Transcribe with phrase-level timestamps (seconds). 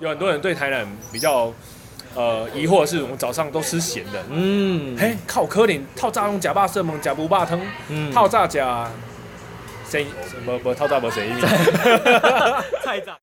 [0.00, 1.52] 有很多人对台南比较
[2.14, 4.22] 呃疑惑，是我们早上都吃咸的。
[4.30, 7.60] 嗯，嘿，靠可能透早用假霸色猛假不霸汤，
[8.12, 8.90] 套炸假
[9.86, 10.06] 谁
[10.44, 11.32] 不不透早不谁意
[12.82, 13.16] 菜早。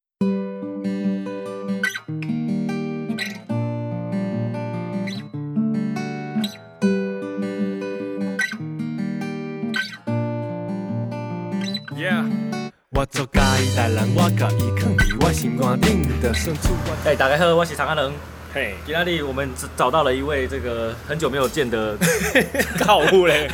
[12.97, 16.73] 我做家己代人，我甲伊囥伫我心肝顶的深处。
[17.05, 18.11] 哎，大家好，我是长安人。
[18.51, 21.95] 嘿，今天里我们找到了一位这个很久没有见的
[22.79, 23.47] 客户嘞，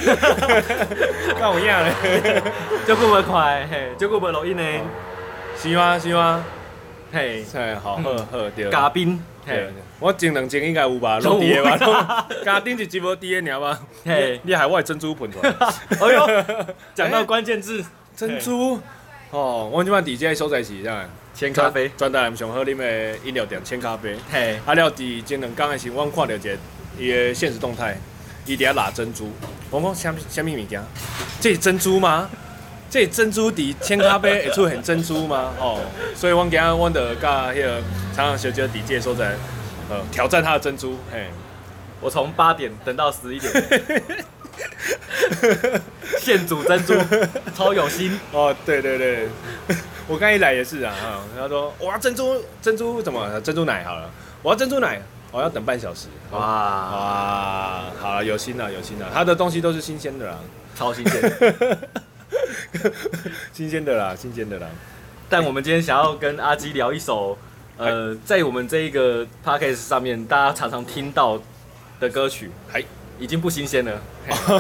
[1.38, 2.42] 高样嘞，
[2.88, 4.64] 就过不快，嘿，就过不录音呢。
[5.62, 6.00] 是吗？
[6.00, 6.42] 是吗？
[7.12, 7.44] 嘿，
[7.84, 8.72] 好，好，好，对。
[8.72, 9.68] 嘉宾，嘿，
[10.00, 11.20] 我前两集应该有吧？
[11.20, 12.26] 录第个吧？
[12.46, 13.78] 嘉宾是直播第个，你吗？
[14.06, 15.50] 嘿，你还我珍珠喷出来。
[16.00, 16.46] 哎呦，
[16.96, 17.84] 讲到关键字，
[18.16, 18.80] 珍珠。
[19.34, 21.10] 哦，我今晚底这所在是啥？
[21.34, 24.16] 千咖啡，专台上好啉的饮料店千咖啡。
[24.32, 26.56] 嘿，啊了，伫前两天的时候，我看到一个
[27.00, 27.98] 伊的现实动态，
[28.46, 29.32] 伊伫遐拿珍珠。
[29.72, 30.80] 我讲啥啥物物件？
[31.42, 32.30] 这是珍珠吗？
[32.92, 35.52] 这是珍珠伫千咖啡会出现珍珠吗？
[35.60, 35.82] 哦，
[36.16, 37.82] 所以我今日我着甲迄个
[38.16, 39.36] 长长小姐伫这所在，
[39.90, 40.96] 呃，挑战他的珍珠。
[41.12, 41.26] 嘿，
[42.00, 43.52] 我从八点等到十一点。
[46.20, 46.94] 现煮珍珠，
[47.56, 48.20] 超有心。
[48.32, 48.56] 哦！
[48.66, 49.28] 对对对，
[50.08, 50.94] 我刚一来也是啊，
[51.38, 53.42] 他说我要珍珠珍珠怎么？
[53.42, 54.10] 珍珠奶好了，
[54.42, 56.08] 我要珍珠奶，我要等半小时。
[56.32, 56.40] 哇。
[56.40, 60.38] 哇，好了，有心了有心了，他的东西都是新鲜的啦，
[60.76, 61.36] 超新鲜，
[63.52, 64.68] 新鲜的啦，新鲜的啦。
[65.30, 67.38] 但我们今天想要跟阿基聊一首，
[67.78, 71.42] 呃，在我们这一个 podcast 上面，大家常常听到
[72.00, 72.84] 的歌曲，还。
[73.20, 74.02] 已经不新鲜了，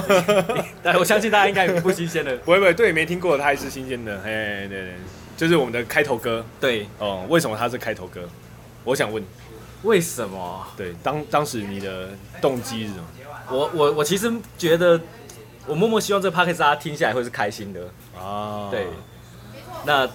[0.81, 2.35] 但我相信大家应该也不新鲜了。
[2.37, 4.19] 不会不会，对，没听过的它还是新鲜的。
[4.23, 4.93] 嘿，对对，
[5.35, 6.45] 就是我们的开头歌。
[6.61, 8.21] 对，哦，为什么它是开头歌？
[8.83, 9.23] 我想问，
[9.83, 10.65] 为什么？
[10.77, 12.09] 对，当当时你的
[12.39, 13.05] 动机是什么？
[13.49, 14.99] 我我我其实觉得，
[15.65, 17.81] 我默默希望这个 podcast 大家听下来会是开心的
[18.17, 18.69] 啊。
[18.71, 18.87] 对，
[19.85, 20.07] 那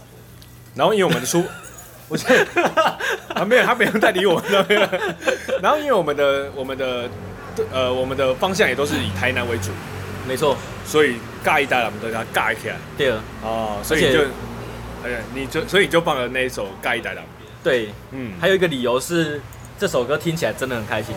[0.75, 1.45] 然后因为我们的书，
[2.09, 2.63] 我觉得
[3.35, 4.45] 啊没有，他没有在理我们
[5.61, 7.09] 然后因为我们的我们的。
[7.73, 9.71] 呃，我们的方向也都是以台南为主，
[10.27, 12.77] 没错，所以尬一代我们都要尬起来。
[12.97, 14.21] 对啊，哦，所以就，
[15.05, 17.23] 哎呀，你就所以你就放了那一首尬一代了。
[17.63, 19.41] 对，嗯，还有一个理由是
[19.79, 21.15] 这首歌听起来真的很开心。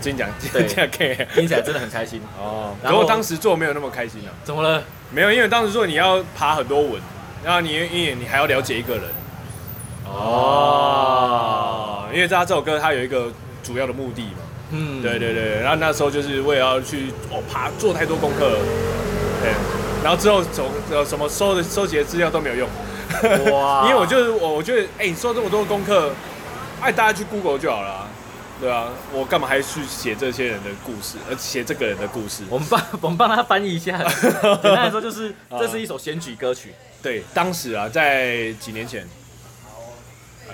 [0.00, 2.20] 真讲，真讲听起来真的很开心。
[2.38, 4.30] 哦，然后当时做没有那么开心啊？
[4.44, 4.84] 怎么了？
[5.10, 7.02] 没有，因为当时做你要爬很多文，
[7.42, 9.04] 然后你因为你还要了解一个人。
[10.04, 13.32] 哦，因为他这首歌它有一个
[13.64, 14.38] 主要的目的嘛。
[14.70, 18.58] 嗯，对对对，然后那时候就是为了要去哦爬做太多功课，
[19.42, 19.52] 对，
[20.02, 22.68] 然后之后总呃什么收的收集的资料都没有用，
[23.52, 26.12] 哇， 因为我就是我我觉得哎、欸，你做这么多功课，
[26.80, 28.06] 哎大家去 Google 就好了，
[28.60, 32.42] 对啊，我干嘛还去写这些人的故事，而写这个人的故事？
[32.50, 33.96] 我们帮 我们帮他翻译一下，
[34.60, 39.08] 简单来说就是这是一首选举歌曲，对，当时啊在几年前，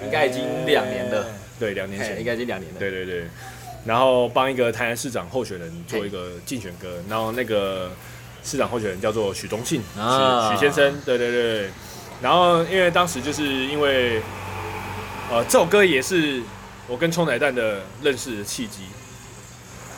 [0.05, 1.27] 应该已经两年了，
[1.59, 2.19] 对，两年前。
[2.21, 3.27] 应该已经两年了，对对对。
[3.85, 7.91] 然后帮一个台南市长候选人做一个竞选歌，然后那个
[8.43, 11.71] 市长候选人叫做许忠信，啊、许许先生，对对对。
[12.23, 14.23] 然后因为当时就是因为，
[15.31, 16.41] 呃，这首歌也是
[16.87, 18.85] 我跟冲奶蛋的认识的契机，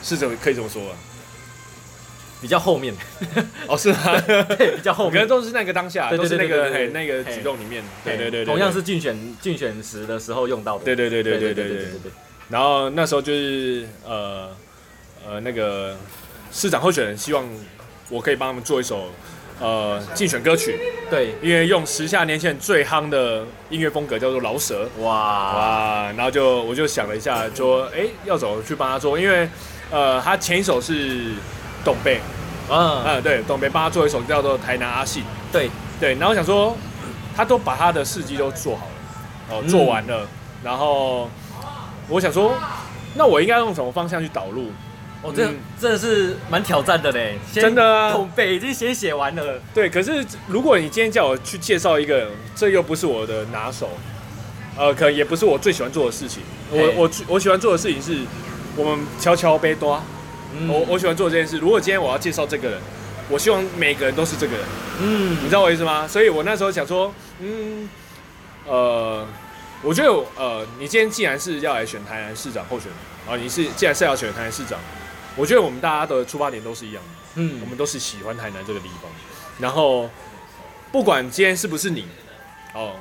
[0.03, 0.97] 是怎么可以这么说啊？
[2.41, 2.93] 比较后面，
[3.67, 4.19] 哦是吗？
[4.57, 12.11] 对，比较后面，可能都是那个当下，都是那个嘿那个举动里面，对对对，同样是竞选竞选时的时候用到的，对对对对对对对对对。
[12.49, 14.49] 然后那时候就是呃
[15.27, 15.95] 呃那个
[16.51, 17.45] 市长候选人希望
[18.09, 19.11] 我可以帮他们做一首
[19.59, 25.09] 呃竞选歌曲，对，因为用时下年轻人最夯的音乐风格叫做饶舌，哇。
[25.11, 29.19] 哇，然后就我就想了一下说，哎，要怎么去帮他做？
[29.19, 29.49] 因为
[29.91, 31.33] 呃他前一首是
[31.83, 32.21] 董贝，
[32.69, 35.69] 嗯嗯对，董贝帮他做一首叫做台南阿信，对。
[35.99, 36.77] 对，然后想说
[37.35, 40.27] 他都把他的事迹都做好了，哦做完了，嗯、
[40.63, 41.29] 然后。
[42.09, 42.55] 我想说，
[43.15, 44.71] 那我应该用什么方向去导入？
[45.23, 45.47] 哦，这
[45.81, 47.39] 真的是蛮挑战的嘞！
[47.51, 49.59] 真的啊，统北已经先写完了。
[49.73, 53.89] 对，可是如果你今天叫我去介绍一个，这又不是我的拿手，
[54.77, 56.43] 呃，可能也不是我最喜欢做的事情。
[56.69, 58.19] 我我我喜欢做的事情是，
[58.75, 60.01] 我们悄悄杯多。
[60.67, 61.57] 我我喜欢做这件事。
[61.57, 62.79] 如果今天我要介绍这个人，
[63.27, 64.65] 我希望每个人都是这个人。
[65.01, 66.07] 嗯，你知道我意思吗？
[66.07, 67.89] 所以我那时候想说，嗯，
[68.67, 69.25] 呃。
[69.83, 72.97] 我觉得，呃，你今天既然是要来选台南市长候选人，
[73.33, 74.79] 啊，你是既然是要选台南市长，
[75.35, 79.11] 我觉得我们大家的出发点都是一样的，嗯，我们都是喜欢台南这个地方。
[79.59, 80.09] 然后，
[80.91, 82.07] 不管今天是不是你，
[82.73, 82.95] 哦，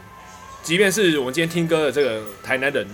[0.63, 2.87] 即便是我们今天听歌的这个台南人，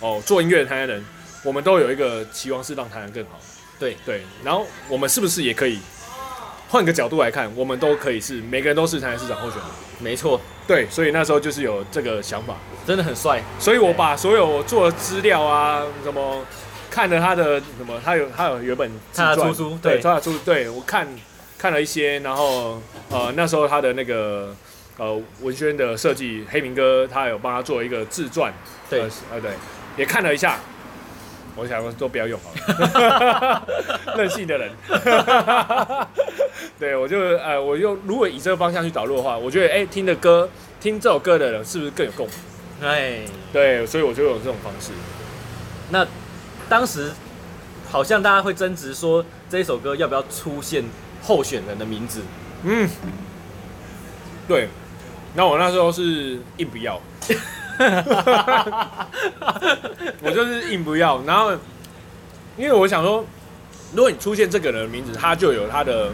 [0.00, 1.04] 哦，做音乐的台南人，
[1.44, 3.38] 我们都有一个期望是让台南更好。
[3.78, 5.78] 对对，然后我们是不是也可以
[6.68, 9.66] 换个角度来看，我们都可以是每个人都是台南市长候选人？
[10.00, 13.40] 没错，对，所以那时候就是有这个想法，真的很帅。
[13.58, 16.44] 所以我把所有做的资料啊，什么
[16.90, 21.06] 看了他的什么，他有他有原本他的出书，对，他的出书，对我看
[21.56, 22.80] 看了一些，然后
[23.10, 24.54] 呃那时候他的那个
[24.96, 28.52] 呃文宣的设计，黑明哥他有帮他做一个自传，
[28.90, 29.02] 对，
[29.32, 29.52] 呃对，
[29.96, 30.58] 也看了一下。
[31.56, 33.66] 我想说都不要用好了，
[34.16, 34.70] 任性的人。
[36.78, 40.48] 对，我就呃，我就如果以这个方向去导入的话，我觉得哎、欸，听的歌，
[40.80, 42.36] 听这首歌的人是不是更有共鸣？
[42.82, 43.20] 哎，
[43.52, 44.92] 对，所以我就用这种方式。
[45.90, 46.06] 那
[46.68, 47.10] 当时
[47.90, 50.84] 好像大家会争执说，这一首歌要不要出现
[51.22, 52.20] 候选人的名字？
[52.64, 52.88] 嗯，
[54.46, 54.68] 对。
[55.34, 57.00] 那我那时候是硬不要。
[60.22, 61.52] 我就是硬不要，然后
[62.56, 63.24] 因为我想说，
[63.94, 66.10] 如果你出现这个人的名字，他就有他的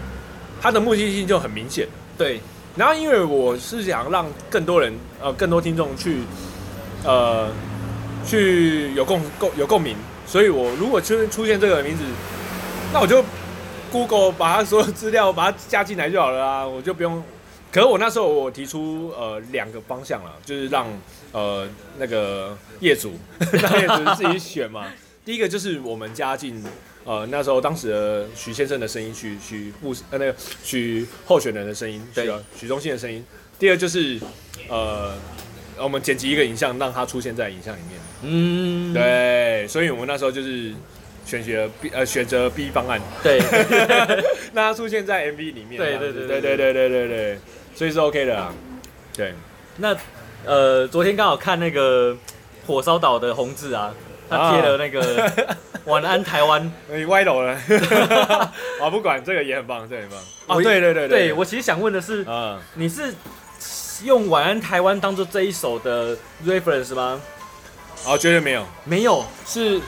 [0.60, 1.86] 他的目的性就很明显。
[2.18, 2.40] 对，
[2.76, 6.18] 然后因为我是想让更多人呃更多听众去
[7.04, 7.48] 呃
[8.26, 12.02] 去有共共有共鸣，所以我如果出出现这个名字，
[12.92, 13.24] 那我就
[13.90, 17.22] Google 把他所有资料把它加进来就好了啊，我就不用。
[17.72, 20.86] 可是我那时候我提出呃两个方向了，就是让
[21.32, 21.66] 呃
[21.98, 23.14] 那个业主
[23.50, 24.92] 让业主自己选嘛。
[25.24, 26.62] 第一个就是我们加进
[27.04, 33.24] 呃那时候当时的徐先生的声音，许许副呃那个许候选人的声音，对，许忠信的声音。
[33.58, 34.20] 第二就是
[34.68, 35.14] 呃
[35.78, 37.98] 我们剪辑一个影像，让他出现在影像里面。
[38.22, 40.74] 嗯，对，所以我们那时候就是
[41.24, 43.38] 选择 B 呃选择 B 方案，对，
[44.52, 45.78] 让他出现在 MV 里面。
[45.78, 47.38] 对对对对对对对对对。
[47.74, 48.52] 所以是 OK 的啊，
[49.16, 49.34] 对。
[49.76, 49.96] 那
[50.44, 52.16] 呃，昨天刚好看那个
[52.66, 53.94] 火烧岛的红字啊，
[54.28, 55.30] 他贴了那个
[55.86, 57.52] “晚安台湾”，你歪楼了。
[58.80, 60.18] 啊，不管这个也很棒，这很棒。
[60.48, 63.14] 哦，对对对对，我其实想问的是，嗯，你是
[64.04, 67.20] 用“晚安台湾”当做这一首的 reference 吗？
[68.04, 69.80] 哦，绝对没有，没有，是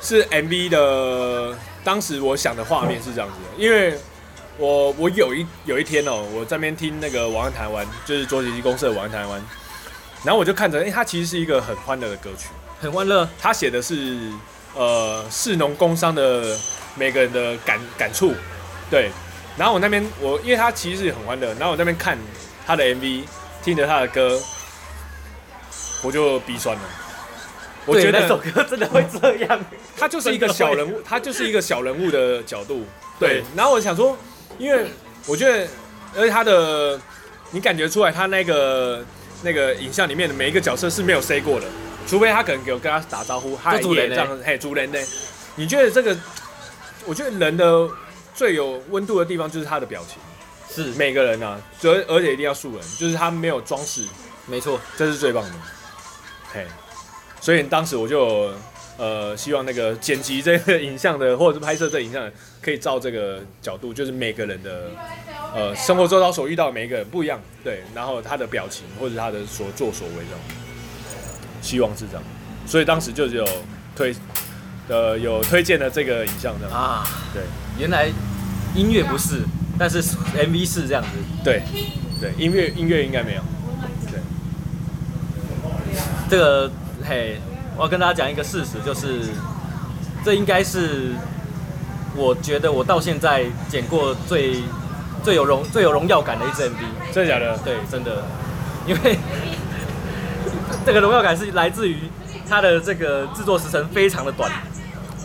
[0.00, 1.54] 是 MV 的。
[1.82, 3.98] 当时我想的画面是这样子的，因为。
[4.60, 9.40] 我我有一有一天哦、喔，我在那边听那个《晚安台湾》，就是卓杰基公社的《晚安台湾》，
[10.22, 12.48] 然后我就看着，哎、欸，它其实是一个很欢乐的歌曲，
[12.78, 13.26] 很欢乐。
[13.40, 14.18] 他写的是
[14.74, 16.58] 呃，士农工商的
[16.94, 18.34] 每个人的感感触，
[18.90, 19.10] 对。
[19.56, 22.18] 然后我那边我，因为他其实是很欢乐，然后我那边看
[22.66, 23.24] 他的 MV，
[23.62, 24.38] 听着他的歌，
[26.02, 26.82] 我就鼻酸了。
[27.86, 29.58] 我觉得那首歌真的会这样，
[29.96, 32.84] 他就是一个小人物，他就是一个小人物的角度，
[33.18, 33.42] 对。
[33.56, 34.14] 然后我想说。
[34.60, 34.90] 因为
[35.26, 35.66] 我觉得，
[36.14, 37.00] 而且他的，
[37.50, 39.02] 你感觉出来他那个
[39.42, 41.66] 那个影像里面的每一个角色是没有 say 过的，
[42.06, 44.98] 除非他可能有跟他打招呼，嗨，这样，嘿，主人呢？
[45.56, 46.14] 你觉得这个？
[47.06, 47.88] 我觉得人的
[48.34, 50.18] 最有温度的地方就是他的表情，
[50.68, 54.04] 是每个人啊，而而且一定要素人，就是他没有装饰，
[54.44, 55.50] 没错，这是最棒的，
[56.52, 56.66] 嘿，
[57.40, 58.50] 所以当时我就。
[59.00, 62.30] 呃，希望那个剪辑这个影像的，或者是拍摄这个影像的，
[62.60, 64.90] 可以照这个角度，就是每个人的
[65.54, 70.38] 呃生活周遭所遇到的每一个人不一样，对，然后他的表情或者他的所作所为这种，
[71.62, 72.22] 希望是这样，
[72.66, 73.48] 所以当时就有
[73.96, 74.14] 推
[74.88, 76.78] 呃有推荐的这个影像这样。
[76.78, 77.02] 啊，
[77.32, 77.42] 对，
[77.78, 78.06] 原来
[78.74, 79.40] 音乐不是，
[79.78, 81.08] 但是 MV 是这样子，
[81.42, 81.62] 对
[82.20, 83.40] 对，音乐音乐应该没有，
[84.10, 84.20] 对，
[86.28, 86.70] 这个
[87.02, 87.40] 嘿。
[87.80, 89.20] 我要跟大家讲一个事实，就是
[90.22, 91.12] 这应该是
[92.14, 94.62] 我觉得我到现在剪过最
[95.24, 96.74] 最有荣最有荣耀感的一支 MV。
[97.10, 97.56] 真的假的？
[97.64, 98.22] 对，真的，
[98.86, 99.18] 因为
[100.84, 101.96] 这个荣耀感是来自于
[102.46, 104.52] 它的这个制作时程非常的短。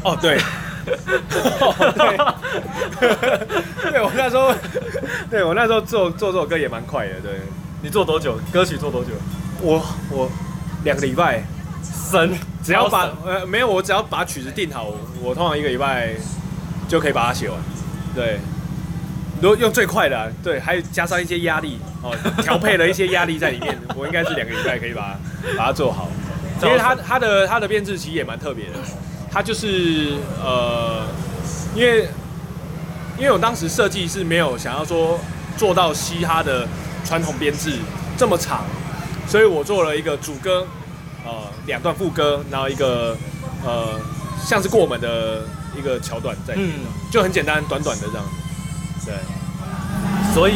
[0.03, 0.37] 哦，对，
[1.59, 1.75] 哦、
[3.81, 4.53] 对，对我那时候，
[5.29, 7.15] 对我那时候做做这首歌也蛮快的。
[7.21, 7.41] 对，
[7.81, 8.39] 你做多久？
[8.53, 9.09] 歌曲做多久？
[9.61, 10.31] 我我
[10.85, 11.43] 两个礼拜。
[12.15, 14.89] 神，只要把呃没有，我只要把曲子定好，
[15.21, 16.11] 我通常一个礼拜
[16.87, 17.59] 就可以把它写完。
[18.15, 18.39] 对，
[19.41, 26.09] 如果用最快的，对，还有加上一些压力哦， 调配了一些压力在里面，我应该是两个礼拜可以把它把它做好。
[26.63, 28.79] 因为它它的它的编制其实也蛮特别的，
[29.29, 31.05] 它就是呃，
[31.75, 32.07] 因为
[33.17, 35.19] 因为我当时设计是没有想要说
[35.57, 36.65] 做到嘻哈的
[37.03, 37.73] 传统编制
[38.17, 38.63] 这么长，
[39.27, 40.65] 所以我做了一个主歌。
[41.25, 41.31] 呃，
[41.65, 43.17] 两段副歌，然后一个
[43.65, 43.99] 呃，
[44.45, 45.41] 像是过门的
[45.75, 48.23] 一个桥段在，嗯，就很简单，短短的这样
[48.99, 49.09] 子。
[49.09, 49.15] 对，
[50.33, 50.53] 所以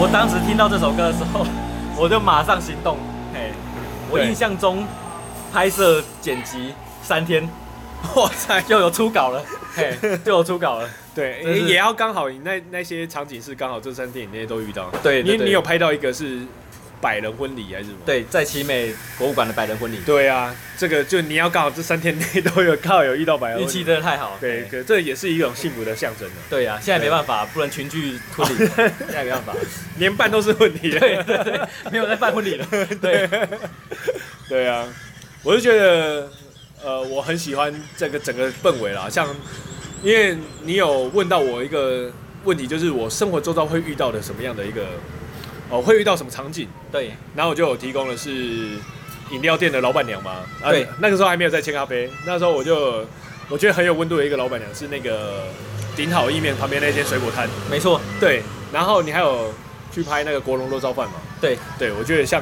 [0.00, 1.44] 我当时听到这首歌的时候，
[1.98, 2.96] 我就马上行动。
[3.34, 3.50] 嘿，
[4.08, 4.86] 我印象中
[5.52, 6.72] 拍摄剪辑
[7.02, 7.48] 三天，
[8.14, 9.42] 哇塞， 又有初稿了，
[9.74, 10.88] 嘿，就有初稿了。
[11.12, 14.90] 对，也要刚好你那那些场景是刚好这三天你那些都遇到。
[15.02, 16.40] 对，你你有拍到一个是。
[17.04, 17.98] 百人婚礼还是什么？
[18.06, 19.98] 对，在奇美博物馆的百人婚礼。
[20.06, 24.38] 对啊，这个就你要刚好这三天内都有 刚好有遇到百人婚礼，运气真的太好。
[24.40, 26.34] 对，可这也是一种幸福的象征了。
[26.48, 29.54] 对啊，现在没办法，不能群聚婚礼， 现在没办法，
[29.98, 30.92] 连办都是问题。
[30.98, 31.60] 对对对，
[31.92, 32.66] 没有在办婚礼了。
[33.02, 33.28] 对，
[34.48, 34.88] 对啊，
[35.42, 36.30] 我就觉得，
[36.82, 39.28] 呃，我很喜欢这个整个氛围啦，像，
[40.02, 42.10] 因为你有问到我一个
[42.44, 44.86] 问题，就是我生活周遭会遇到的什么样的一个。
[45.74, 46.68] 哦，会遇到什么场景？
[46.92, 48.30] 对，然后我就有提供的是
[49.32, 50.36] 饮料店的老板娘嘛。
[50.62, 53.04] 对、啊，那个时候还没有在千咖啡，那时候我就
[53.48, 55.48] 我觉得很有温度的一个老板娘是那个
[55.96, 57.48] 顶好意面旁边那间水果摊。
[57.68, 58.40] 没错，对。
[58.72, 59.52] 然后你还有
[59.90, 61.14] 去拍那个国龙肉燥饭嘛？
[61.40, 62.40] 对，对，我觉得像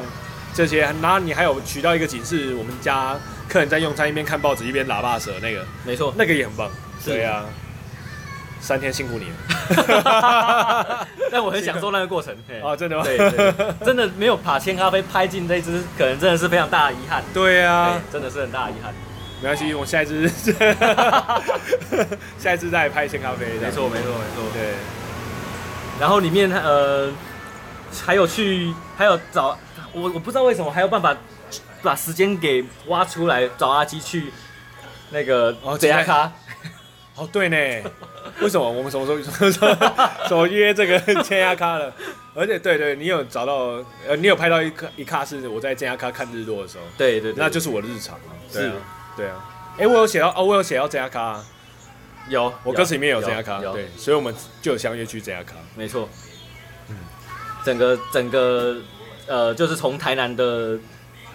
[0.53, 6.71] 这些，然后你还有取到一个景是我们家客人在用餐一边看报纸一边喇叭舌那个，没错，那个也很棒。
[7.03, 7.47] 对啊。
[8.63, 9.35] 三天辛苦你了，
[11.33, 12.33] 但我很享受那个过程。
[12.63, 13.03] 啊，真的吗？
[13.03, 13.53] 对，对，
[13.85, 17.25] 真的没有把千咖啡拍进这一支，可能真的是非常大的遗憾。
[17.35, 18.95] 对啊，真的是很大的遗憾。
[19.43, 20.29] 没关系，我下一支，
[22.39, 23.47] 下一支再拍千咖啡。
[23.61, 24.45] 没错，没错，没错。
[24.55, 24.75] 对。
[25.99, 27.11] 然后里面呃，
[28.07, 29.59] 还有去，还有找
[29.93, 31.17] 我，我不知道为什么还有办法
[31.83, 34.33] 把时间给挖出来找阿基去
[35.11, 36.31] 那个哦，这家咖。
[37.17, 37.91] 哦，对呢，
[38.41, 38.71] 为什么？
[38.71, 39.21] 我们什么时候？
[40.29, 41.93] 什么约这个 尖牙咖了？
[42.35, 48.33] 而且对对，你有找到呃，你有拍到一卡一卡是我在尖牙咖看日落的时候，对对，那就是我的日常啊。
[48.51, 48.73] 是，
[49.17, 49.49] 对啊。
[49.79, 51.41] 哎，我有写到哦，我有写到尖牙咖，
[52.29, 56.09] 有，我歌词里面有尖牙咖，对，所以我们就有相约去尖牙咖，没错。
[56.89, 56.97] 嗯，
[57.65, 58.77] 整个整个
[59.27, 60.79] 呃，就是从台南的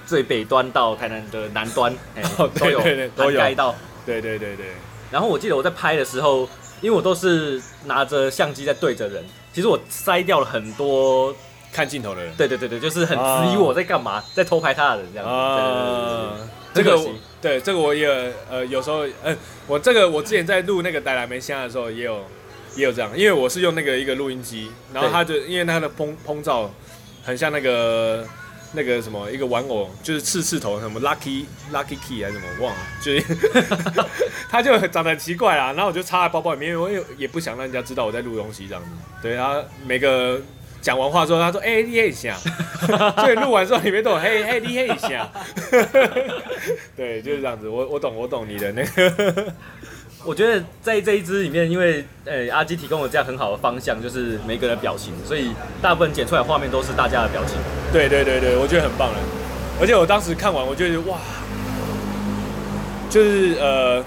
[0.05, 1.95] 最北端到台南的南端，
[2.59, 2.81] 都有
[3.15, 3.55] 都有。
[3.55, 3.75] 到，
[4.05, 4.65] 对对对对。
[5.11, 6.47] 然后我记得我在拍的时候，
[6.81, 11.35] 因为我都是拿着相机在对着人，其实我筛掉了很多
[11.71, 12.33] 看镜头的人。
[12.35, 15.33] 对对对对，就是很质疑我在干嘛，啊、在偷拍他的人这样子。
[15.33, 16.37] 啊，
[16.73, 17.09] 这个
[17.41, 19.35] 对这个我也呃有时候呃
[19.67, 22.23] 我这个我之前在录那个带来梅香的时候也有
[22.75, 26.71] 也有这样，因为我是用那个一个录音机，然后它就因为它的烹烹照
[27.23, 28.25] 很像那个。
[28.73, 33.23] 那个什么一个玩偶，就是刺刺头，什么 Lucky Lucky Key 还是什么，忘了，就是
[34.49, 35.73] 他就长得很奇怪啦。
[35.73, 38.89] 然后我就插在包包里面，我也也不想让人家知道我在录东西这样子。
[39.21, 40.41] 对，他每个
[40.81, 42.37] 讲完话之后，他说：“哎、欸，厉害一下。”
[43.17, 45.29] 所以录完之后里面都有“嘿嘿，厉害一下。
[46.95, 47.67] ”对，就是这样子。
[47.67, 49.53] 我我懂，我懂你的那个。
[50.25, 57.57] 我觉得在这一支里面，因为呃、阿基提供了这样很好的方向，就是每个人的表情，所以大部分剪出来画面都是大家的表情。
[57.93, 59.17] 对对对对，我觉得很棒了。
[59.79, 61.17] 而且我当时看完，我觉得哇，
[63.09, 64.03] 就是呃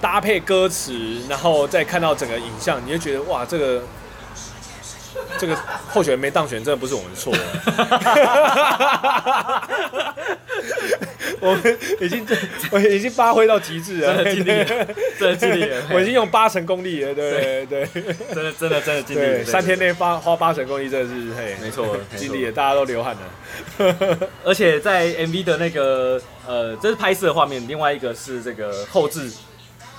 [0.00, 3.82] 搭配歌词，然后再看到整个影像，你就觉得哇，这个。
[5.38, 5.56] 这个
[5.88, 7.32] 候选人没当选，真的不是我们错。
[11.40, 12.26] 我们已经
[12.70, 14.64] 我已经发挥到极致了，真的尽力了，
[15.18, 15.82] 真的尽力了。
[15.92, 18.02] 我已经用八成功力了，对对对，
[18.32, 19.44] 真的真的真的尽力了。
[19.44, 23.20] 三天内发花八成功力，真的是嘿，没错，尽力了，大家都流汗了。
[24.42, 29.30] 而且在 MV 的那个呃，这是拍摄的画面，另外一个是这个后置，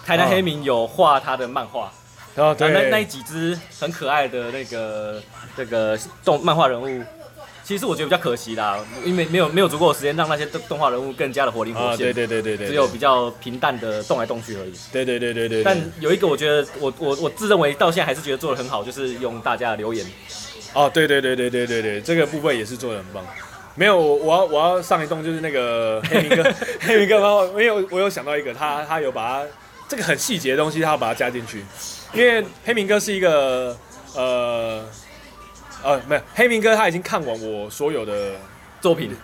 [0.03, 1.91] 台南黑名有画他的漫画。
[2.35, 5.21] 然后那那几只很可爱的那个
[5.55, 7.03] 那个动漫画人物，
[7.63, 11.97] 其实我觉得比较可惜啦，因为没有没有足够的时间让那些动动画人物更加的活灵活现。
[11.97, 12.67] 对对对对对。
[12.67, 14.73] 只有比较平淡的动来动去而已。
[14.91, 15.63] 对对对对对。
[15.63, 20.05] 但有一个我觉得我我我自认为到现在还是觉得做的很好，就是用大家的留言。
[20.73, 23.25] 哦，对对对对对对对，这个部分也是做的很棒。
[23.75, 27.19] 没有，我我要我要上一动就是那个黑明哥， 黑明哥，
[27.53, 29.47] 我有我有想到一个，他他有把他
[29.95, 31.63] 这个很细节的东西，他要把它加进去。
[32.13, 33.73] 因为黑明哥是一个
[34.13, 34.83] 呃
[35.81, 38.33] 呃没有黑明哥他已经看完我所有的
[38.81, 39.15] 作品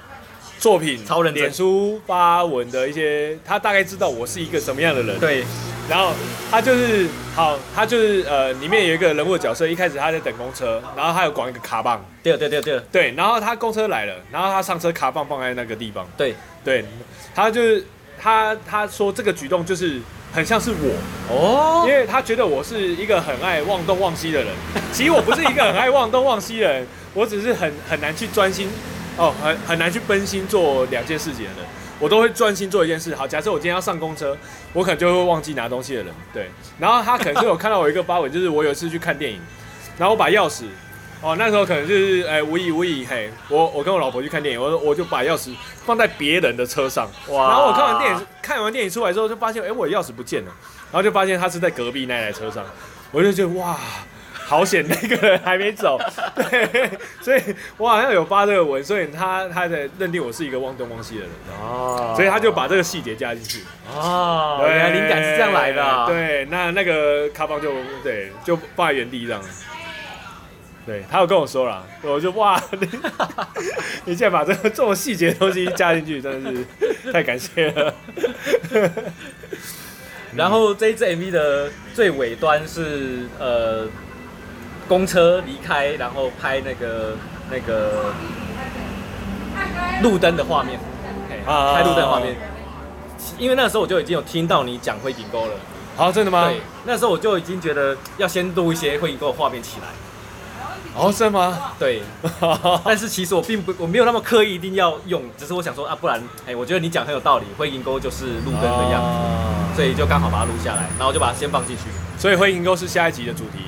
[0.57, 5.19] 作品超认真脸书发文的一些，他大概知道我是一个什么样的人。
[5.19, 5.43] 对，
[5.89, 6.13] 然后
[6.49, 12.01] 他就是好，他就是呃里面有一个人物的角色，一开始他在等公车，然后他有管一个卡棒。
[12.23, 16.07] 对对对对对，然后他公车来了，然后他上车卡棒放在那个地方。
[16.15, 16.85] 对对，
[17.35, 17.85] 他就是
[18.17, 19.99] 他他说这个举动就是。
[20.31, 20.93] 很像是我
[21.29, 24.53] 哦，因为他觉得我是一个很爱忘东忘西的人。
[24.93, 28.69] 其实我不是一个很爱忘东忘西的人，我只是很很难去专心
[29.17, 31.65] 哦，很很难去分心做两件事情的人。
[31.99, 33.13] 我都会专心做一件事。
[33.13, 34.35] 好，假设我今天要上公车，
[34.73, 36.11] 我可能就会忘记拿东西的人。
[36.33, 39.39] 对，然后他可能是有看到我一个发文，就是我有一次去看电影，
[39.99, 40.63] 然后我把钥匙
[41.21, 45.53] 哦，那时候可能就是哎、欸、无意无意嘿，我我跟我老婆去看电影，我我就把钥匙
[45.85, 47.47] 放在别人的车上，哇！
[47.49, 50.51] 然后我看完电影看完电影出来之后，就发现哎、欸、我钥匙不见了，
[50.91, 52.65] 然后就发现他是在隔壁那台车上，
[53.11, 53.77] 我就觉得哇。
[54.43, 55.97] 好险，那个人还没走，
[56.35, 56.89] 对，
[57.21, 57.41] 所以
[57.77, 61.29] 我好像有发这个文，所以他他在认定我是一个忘东忘西的人。
[61.57, 63.63] 哦，所以他就把这个细节加进去。
[63.95, 67.71] 哦，原来灵感是这样来的，对，那那个卡邦就
[68.03, 69.41] 对就放在原地这样，
[70.85, 72.89] 对他有跟我说了，我就哇，你
[74.05, 76.65] 你竟然把这个这么细节的东西加进去，真的是
[77.13, 77.93] 太感谢了。
[80.35, 83.87] 然后这一支 MV 的最尾端是呃。
[84.87, 87.15] 公车离开，然后拍那个
[87.49, 88.13] 那个
[90.03, 90.77] 路灯的画面，
[91.45, 92.35] 啊，拍路灯画面。
[93.37, 95.53] 因为那时候我就已经有听到你讲灰顶沟了。
[95.95, 96.49] 好，真的吗？
[96.49, 99.87] 对，那时候我就已经觉得要先录一些灰顶沟的画面起来。
[100.95, 101.73] 哦，是吗？
[101.79, 102.01] 对。
[102.83, 109.01] 但是其实我并不，我没有那么刻意一定要用，只是我想说啊，不然，哎，我觉得你讲很有道理，灰银沟就是路灯的样
[109.71, 111.83] 子，所以就刚好把它录下来，然后就把它先放进去。
[112.17, 113.59] 所以灰银沟是下一集的主题。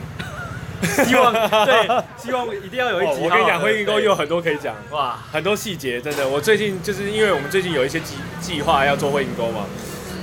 [1.05, 1.31] 希望
[1.65, 3.21] 对，希望一定要有一集。
[3.21, 6.27] 我跟你讲，灰银沟有很多可以讲，哇，很多细节，真的。
[6.27, 9.61] 我最近就是因为我们最近有一些计计划要做灰银沟嘛，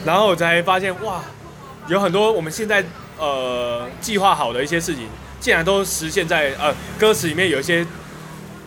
[0.05, 1.23] 然后我才发现哇，
[1.89, 2.85] 有很多我们现在
[3.19, 5.09] 呃计划好的一些事情，
[5.41, 7.85] 竟然都实现在呃歌词里面有一些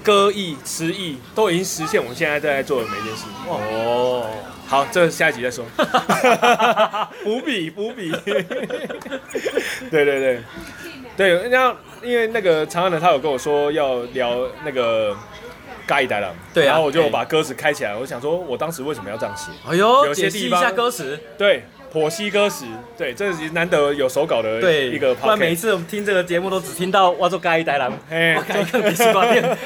[0.04, 3.24] 歌意词意都已经实现，我们现在正在做的每一件事。
[3.48, 4.28] 哦，
[4.68, 5.64] 好，这下一集再说。
[7.24, 8.12] 伏笔，伏笔。
[9.90, 10.40] 对对对。
[11.16, 15.16] 对，那因为那个长安的他有跟我说要聊那个
[15.86, 19.52] 嘎伊达郎，对，然后我就把歌词开起来，我想说我当时为什么要这样写？
[19.68, 21.64] 哎呦，有些地方解析一下歌词，对，
[21.94, 22.66] 剖析歌词，
[22.98, 25.14] 对，这是难得有手稿的一个。
[25.16, 29.58] 不然每一次我们听这个节目都只听到我做嘎伊达郎，哎，就更比西瓜片。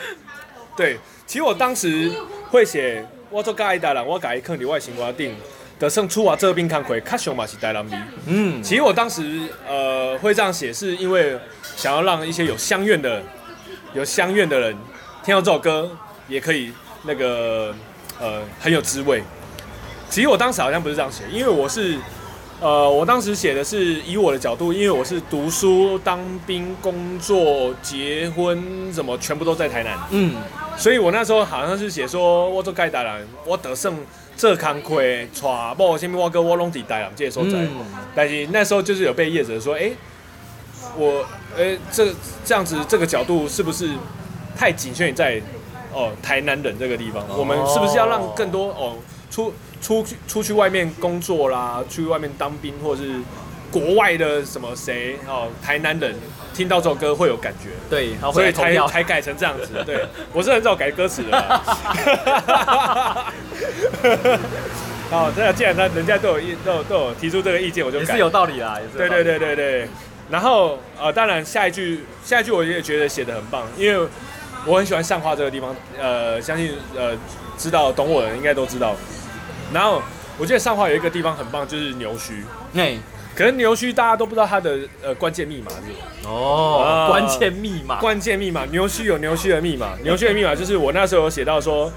[0.76, 2.10] 对，其实我当时
[2.50, 5.34] 会写我做嘎伊达郎，我改坑里外形我要定。
[5.78, 7.92] 的胜出啊，这边看回卡熊嘛是带狼迷。
[8.26, 11.36] 嗯，其实我当时呃会这样写，是因为
[11.74, 13.20] 想要让一些有相愿的、
[13.92, 14.76] 有相愿的人
[15.24, 15.90] 听到这首歌，
[16.28, 17.74] 也可以那个
[18.20, 19.22] 呃很有滋味。
[20.10, 21.96] 其实我当时好像不是这样写，因为我是
[22.60, 29.98] 呃我当时写的是以我的角度，因为我是读书、当兵、工作、结婚，什么全部都在台南。
[30.10, 30.34] 嗯，
[30.76, 33.96] 所以我那时候好像是写说，我做盖达人，我得胜。
[34.34, 35.96] 这康亏，错不？
[35.96, 39.96] 前面我跟我拢在台南这所在，嗯、但是那时候就是有被业者说，哎、欸，
[40.96, 41.22] 我，
[41.54, 42.08] 哎、欸，这
[42.42, 43.90] 这样子这个角度是不是
[44.56, 45.40] 太仅限于在
[45.92, 47.22] 哦台南人这个地方？
[47.24, 48.96] 哦、我们是不是要让更多哦
[49.30, 53.20] 出出去出去外面工作啦，去外面当兵，或者是
[53.70, 56.14] 国外的什么谁哦台南人？
[56.54, 59.82] 听到这首歌会有感觉，对，所以才才改成这样子。
[59.86, 61.30] 对，我是很早改歌词的。
[65.08, 68.04] 好，那既然他人家都有意都有都有提出这个意见，我就改。
[68.04, 68.98] 也是有道理啦，也是。
[68.98, 69.88] 对对对对对。
[70.28, 74.06] 然后呃，当然下一句下一句我也觉得写的很棒，因为
[74.66, 75.74] 我很喜欢上化这个地方。
[76.00, 77.16] 呃，相信呃
[77.56, 78.94] 知道懂我的人应该都知道。
[79.72, 80.02] 然后
[80.38, 82.42] 我记得上化有一个地方很棒，就是牛墟。
[82.74, 82.96] 哎。
[83.34, 91.90] 可能牛墟大家都不知道它的呃关键密码是哦，关键密码，关键密码，牛墟有牛墟的密码，牛墟的密码就是我那时候有写到说，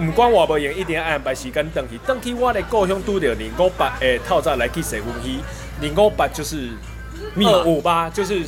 [0.00, 5.38] 唔管我不演一点暗白时间登去，登去我的故乡拄着零五八诶套餐来去洗温溪，
[5.80, 6.70] 零五八就是
[7.36, 8.44] 密码，五八就是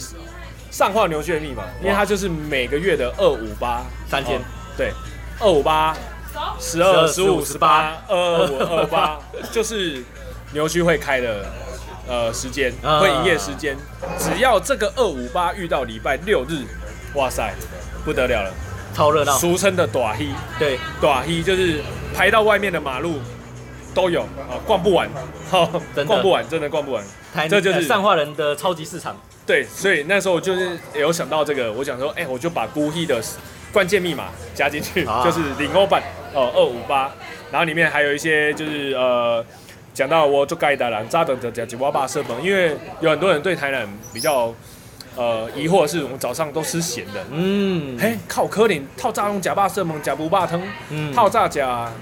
[0.73, 3.83] 上化牛墟的密码，因为它就是每个月的二五八。
[4.09, 4.41] 三天，
[4.77, 4.93] 对，
[5.39, 5.97] 二五八
[6.59, 9.21] 十二十五十八二二五二八。
[9.53, 10.03] 就是
[10.53, 11.45] 牛墟会开的。
[12.09, 13.77] 呃，时间会营业时间，
[14.19, 16.65] 只要这个二五八遇到礼拜六日，
[17.15, 17.55] 哇塞，
[18.05, 18.53] 不得了了，
[18.93, 20.27] 超热闹，俗称的短黑，
[20.59, 21.81] 对，短黑就是
[22.13, 23.21] 排到外面的马路
[23.95, 25.09] 都有啊，逛不完，
[25.49, 25.65] 好，
[26.05, 27.05] 逛不完，真的逛不完，
[27.49, 29.17] 这就是上化人的超级市场。
[29.47, 33.23] 对，所以那时候就是有想到这个，我想说，哎，我就把孤溪的
[33.73, 36.03] 关键密码加进去，就是零欧版
[36.35, 37.11] 呃，二五八，
[37.51, 39.45] 然后里面还有一些就是呃。
[39.95, 44.51] 讲到我做盖达人，扎等的讲吉瓦巴社本，因为有很多人对台南比较
[45.15, 47.23] 呃疑惑，是我们早上都吃咸的。
[47.31, 50.63] 嗯，嘿，靠可能套炸用假霸社门假不霸汤，
[51.15, 51.93] 套炸假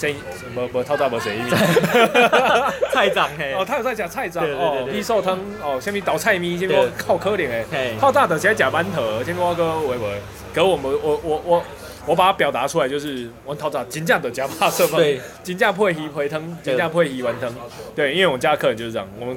[0.00, 0.16] 谁
[0.54, 1.38] 不不套炸不谁？
[2.90, 10.20] 菜长嘿，哦，他有在讲菜长哦，米寿汤哦，下面倒菜米，下面靠可能诶，套大的先假馒头，下面我个喂喂，
[10.54, 11.64] 给我们我我我。
[12.06, 17.52] 我把它表达出来，就是我讨找金价的加帕色粉，金价配鱼回汤，金价配鱼丸汤，
[17.94, 19.36] 对，因为我们家客人就是这样，我们，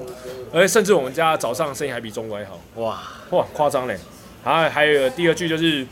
[0.54, 2.98] 而且甚至我们家早上生意还比中午还好，哇。
[3.32, 4.00] 哇夸张嘞，
[4.46, 5.86] 然后还有第二句就是，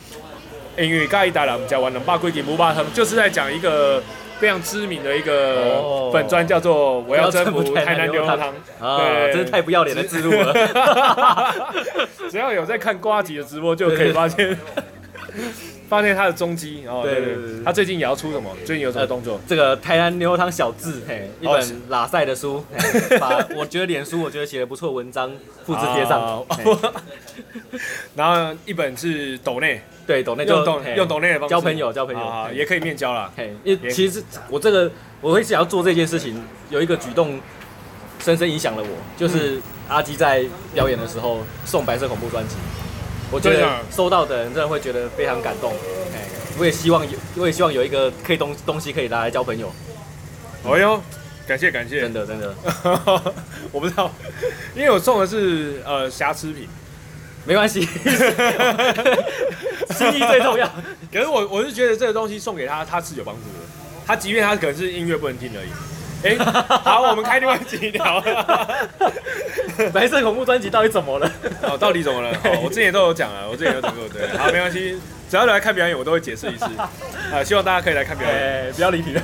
[0.78, 4.02] 因为盖伊达人讲完了，八龟给不八他们就是在讲一个
[4.42, 8.52] 非常知名的一个粉砖，叫做我要征服台南牛肉汤。
[8.98, 10.52] 对，真是太不要脸的自入了。
[12.28, 14.58] 只要有在看瓜吉的直播，就可以发现。
[15.92, 18.50] 发现他的踪迹，哦，对对对，他最近也要出什么？
[18.66, 19.38] 最近有什么动作？
[19.46, 22.64] 这个台南牛肉汤小志，嘿，一本拉塞的书，
[23.20, 25.30] 把我觉得脸书我觉得写的不错的文章
[25.66, 26.46] 复制贴上。
[28.16, 33.30] 然后一本是抖内，对，抖内用抖用抖内的方式交朋友，交朋友也可以面交啦。
[33.36, 37.38] 嘿，因为其实我这个我会想要做这件事情，有一个举动
[38.24, 42.56] 深深影响了我，就是阿基在表演的时候送白色恐怖专辑。
[43.32, 45.72] 我觉得收到的人真的会觉得非常感动，
[46.14, 46.28] 哎，
[46.60, 49.72] 我也希望有，我也希望有一个可以东东西可以拿来交朋友。
[50.66, 51.02] 哎呦，
[51.48, 52.54] 感谢感谢，真的真的，
[53.72, 54.12] 我不知道，
[54.76, 56.68] 因为我送的是呃瑕疵品，
[57.46, 57.82] 没关系，
[59.96, 60.70] 心意最重要。
[61.12, 63.60] 可是我我是觉得这个东西送给他，他是有帮助的，
[64.06, 65.70] 他即便他可能是音乐不能听而已。
[66.24, 66.38] 哎、欸，
[66.84, 68.24] 好，我们开另外几条。
[69.92, 71.32] 白色恐怖专辑到底怎么了？
[71.64, 72.30] 哦，到底怎么了？
[72.46, 74.28] 哦，我之前都有讲了，我之前有讲过，对。
[74.38, 76.66] 好，没关系，只要来看表演，我都会解释一次。
[77.34, 79.22] 啊，希望大家可以来看表演，欸、不要离题了。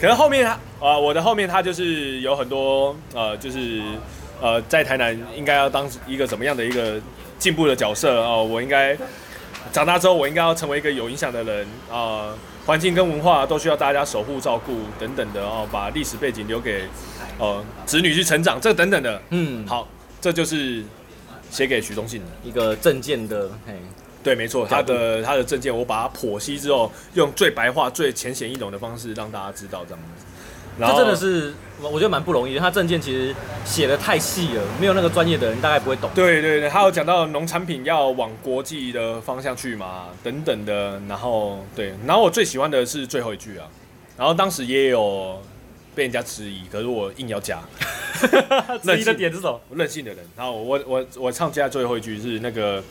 [0.00, 0.52] 可能后面他，
[0.86, 3.80] 啊，我的后面他就是有很多，呃，就是
[4.40, 7.00] 呃，在台南应该要当一个怎么样的一个
[7.38, 8.96] 进步的角色哦，我应该
[9.72, 12.28] 长大之后，我应该要成为一个有影响的人啊。
[12.66, 16.82] 环境跟文化都需要大家守护、照顾等等的哦，把历史背景留给
[17.38, 19.86] 呃子女去成长，这等等的，嗯，好，
[20.20, 20.82] 这就是
[21.48, 22.26] 写给许忠信的。
[22.42, 23.74] 一个证件的，嘿，
[24.20, 30.24] 对，没错，他的他的证件，我把它剖析之后，用最白话、最浅显易懂的方式让大家知道这样子。
[30.78, 33.34] 这真的是我觉得蛮不容易的，他证件其实
[33.64, 36.10] 写的太细了，没有那个专业的人大概不会懂。
[36.14, 41.00] 对对对，他有讲到农产品要往国际的方向去嘛，等等的。
[41.08, 43.66] 然后对，然后我最喜欢的是最后一句啊，
[44.18, 45.40] 然后当时也有
[45.94, 47.60] 被人家质疑，可是我硬要加。
[48.82, 49.60] 质疑的点是什么？
[49.74, 50.24] 任性的人。
[50.36, 52.82] 然后我我我唱加最后一句是那个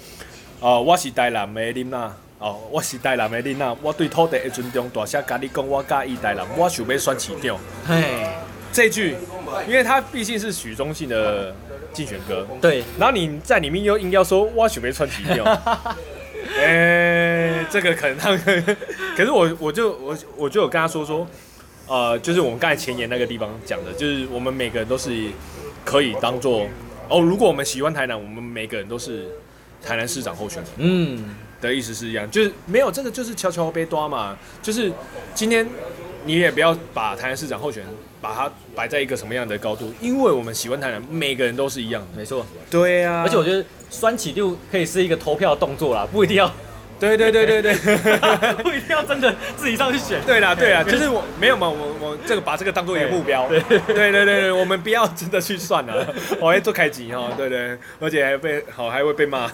[0.59, 2.15] 啊，我是台南的林娜。
[2.37, 7.57] 哦，我是台南的囡仔，我对土地的尊重，大声跟你讲，我介意台南，我想要选市长。
[7.87, 8.27] 嘿，
[8.73, 9.15] 这句，
[9.67, 11.55] 因为他毕竟是许忠信的
[11.93, 15.45] 竞选歌，对，然后你在里面又硬要说我想要选市长，
[16.59, 18.39] 哎、欸，这个可能他们，
[19.15, 21.25] 可是我我就我我就有跟他说说，
[21.87, 25.29] 呃，就是我们刚才前言那个地方讲的，就是我们每个人都是
[25.85, 26.67] 可以当做
[27.07, 29.25] 哦，如果我们喜欢台南，我们每个人都是
[29.81, 31.35] 台南市长候选人，嗯。
[31.69, 34.37] 的意思是一样，就是没有这个，就是悄悄被抓嘛。
[34.61, 34.91] 就是
[35.33, 35.67] 今天
[36.25, 42.07] 你也不要把台南市长候选人把它摆在一个什么样的高度，因为我们喜欢台南，每个人都是一样的。
[42.17, 43.21] 没错，对呀、啊。
[43.23, 46.51] 而且我觉得酸起就可以是一个投票的动作啦，不一定要。
[46.99, 47.75] 对对对对对，
[48.63, 50.21] 不 一定要真的自己上去选。
[50.25, 53.47] 对啦对啦，就是我没有嘛，我我这个把这个当做一个目标。
[53.49, 53.79] 对 对
[54.11, 56.07] 对对对，我们不要真的去算了，
[56.39, 59.47] 我会做开机哈，对对，而且还被好还会被骂。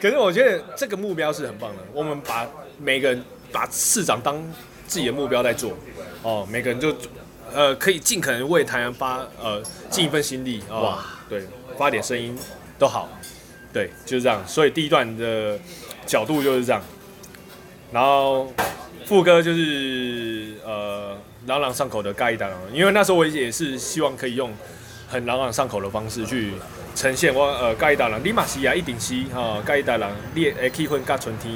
[0.00, 2.46] 可是我觉得这个目标是很棒的，我们把
[2.78, 4.42] 每个人把市长当
[4.86, 5.76] 自己的目标在做，
[6.22, 6.94] 哦，每个人就
[7.54, 11.42] 呃可以尽可能为台湾发呃尽一份心力啊，哇，对，
[11.78, 12.36] 发点声音
[12.78, 13.08] 都好。
[13.76, 14.42] 对，就是这样。
[14.46, 15.58] 所以第一段的
[16.06, 16.80] 角度就是这样，
[17.92, 18.50] 然后
[19.04, 21.14] 副歌就是呃
[21.46, 24.50] 朗朗上口的盖伊达郎，因为那时候我也是希望可以用
[25.06, 26.52] 很朗朗上口的方式去
[26.94, 31.52] 呈现我呃盖伊达郎立马西亚一顶西哈盖伊达郎烈诶气氛加春天，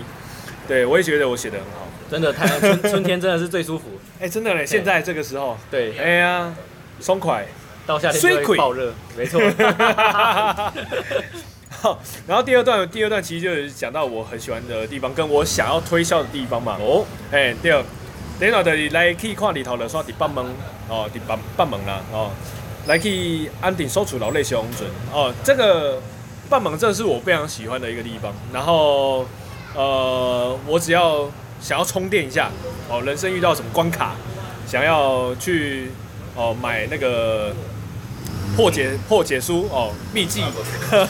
[0.68, 3.86] 对我也觉得我写的很好，真的，台湾春春天真的是最舒服。
[4.20, 6.54] 哎，真的嘞，现在这个时候，对，哎呀，
[7.00, 7.46] 爽快，
[7.86, 9.40] 到夏天就会爆热，没错。
[12.26, 16.76] 然后第二段，第二段其实就是讲到我很喜欢的地方，跟我想要推销的地方嘛。
[16.80, 17.82] 哦，哎，第二，
[18.38, 20.44] 等下就是来去看里头的说第八门，
[20.88, 22.30] 哦，第八八门啦，哦，
[22.86, 26.00] 来去安定收储劳累小红准，哦，这个
[26.48, 28.32] 八门这是我非常喜欢的一个地方。
[28.52, 29.26] 然后，
[29.74, 32.50] 呃，我只要想要充电一下，
[32.88, 34.14] 哦，人生遇到什么关卡，
[34.66, 35.90] 想要去
[36.34, 37.54] 哦买那个。
[38.56, 40.44] 破解破解书哦，秘籍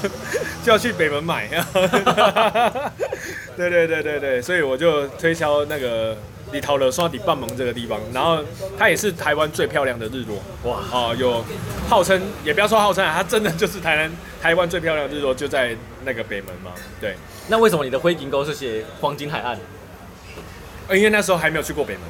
[0.65, 1.49] 就要去北门买。
[3.57, 6.17] 对对对对对，所以我就推销那个
[6.53, 8.39] 李桃的刷底半蒙这个地方，然后
[8.79, 11.45] 它也是台湾最漂亮的日落哇哦，有
[11.89, 16.73] 号称也不要说号称啊，它真的就是台湾台湾最漂亮的日落就在那个北门嘛。
[17.01, 17.17] 对，
[17.49, 19.59] 那为什么你的灰金沟是写黄金海岸？
[20.91, 22.03] 因为那时候还没有去过北门。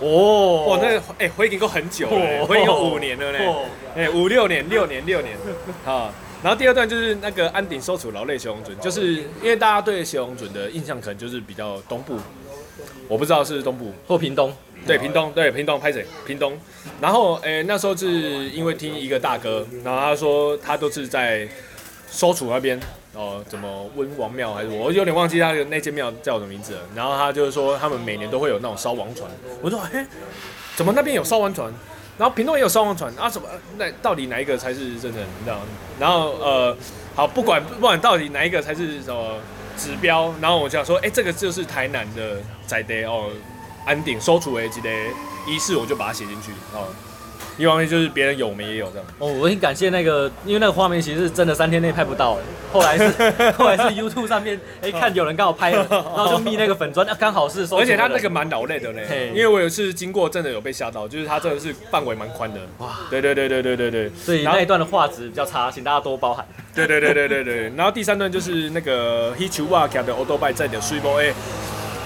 [0.00, 3.38] 哦，哇，那个哎，回景沟很久了，回景沟五年了呢，
[3.96, 5.36] 哎，五六年，六年，六年，
[5.84, 12.16] 好，然后第二段就是那个安鼎收储劳累血红准，就是因为大家对血红准的印象可能就是比较东部，
[13.08, 13.92] 我不知道是东部。
[14.06, 14.52] 或屏东，
[14.86, 16.04] 对屏东，对屏东拍谁？
[16.26, 16.58] 屏东。
[17.00, 21.48] 然后哎、欸、那时候是因为听一个大哥，然后他说他都是在
[22.10, 22.78] 收储那边
[23.14, 26.80] 哦，怎么温王庙还是我有点忘记他的那间庙叫什么名字了。
[26.94, 29.30] 然后他就是说他们每年都会有那种烧王船，
[29.62, 30.06] 我说哎、
[30.76, 31.72] 怎么那边有烧王船？
[32.18, 33.28] 然后屏东也有烧王船啊？
[33.28, 33.46] 什么？
[33.76, 35.20] 那到底哪一个才是真的？
[35.20, 35.58] 你知道？
[36.00, 36.76] 然后呃，
[37.14, 39.38] 好，不管不管到底哪一个才是什么
[39.76, 43.28] 指标，然后我就想说，哎，这个就是台南的在地哦，
[43.84, 44.88] 安鼎收储的这个
[45.46, 46.88] 仪式，我就把它写进去哦。
[47.58, 49.06] 一方面就是别人有，我们也有这样。
[49.18, 52.36] 哦，我很感谢那个，因为那个画面其实是真的三天内拍不到，
[52.70, 53.08] 后来是
[53.52, 57.78] 后来是 YouTube 上面，哎，看有人刚好拍了，然后就密那个粉砖，刚好是收。
[57.78, 62.60] 而且他那个蛮劳累的嘞，因为我有一次经过，真的有被吓到，就是他真的是范围蛮宽的。
[62.78, 64.10] 哇，对对对对对对对。
[64.10, 66.46] 所以那一段的画质比较差，请大家多包涵。
[66.74, 67.72] 对对对对对对。
[67.74, 71.32] 然后第三段就是那个 Hichiwa 卡的 Odobai 在的 Super A，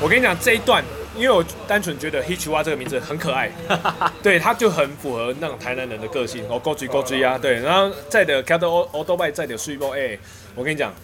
[0.00, 0.84] 我跟你讲这一段。
[1.16, 3.50] 因为我单纯觉得 Hichiwa 这个名字很可爱，
[4.22, 10.18] 对，他就很符合那种台南人的个性，哦，高追高追啊，对，然后在的 Kato Otobai 在的 Super A，
[10.54, 10.94] 我跟你讲，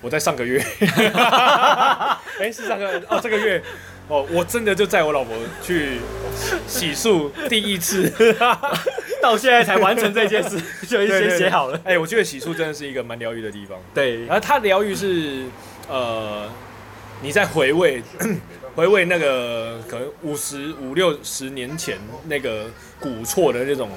[0.00, 3.62] 我在上个月， 哎、欸，是上个哦，这个月。
[4.08, 6.00] 哦，我真的就载我老婆去
[6.66, 8.12] 洗漱第一次，
[9.22, 11.76] 到现在才完成这件事，就已经写好了。
[11.84, 15.44] 哎、欸，我觉得洗漱真的是一个蛮疗愈的地方，对，然后它疗愈是
[15.88, 16.50] 呃，
[17.22, 18.02] 你在回味。
[18.76, 22.66] 回味那个可能五十五六十年前那个
[22.98, 23.90] 古厝的那种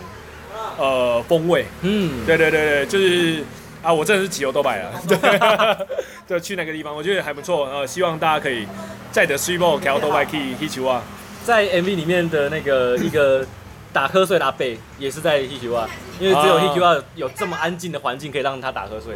[0.77, 3.43] 呃风味，嗯，对对对对，就是
[3.81, 5.87] 啊，我真的是骑欧多拜了， 对，
[6.27, 8.67] 就去那个地方，我觉得还不错，呃，希望大家可以
[9.11, 11.01] 载着水某骑欧多拜去去骑啊，
[11.43, 13.45] 在 MV 里面的那个一个
[13.91, 15.87] 打瞌睡的阿贝也是在去骑啊，
[16.19, 19.15] 因为只有去骑啊有这么安静的环境可以让他打瞌睡。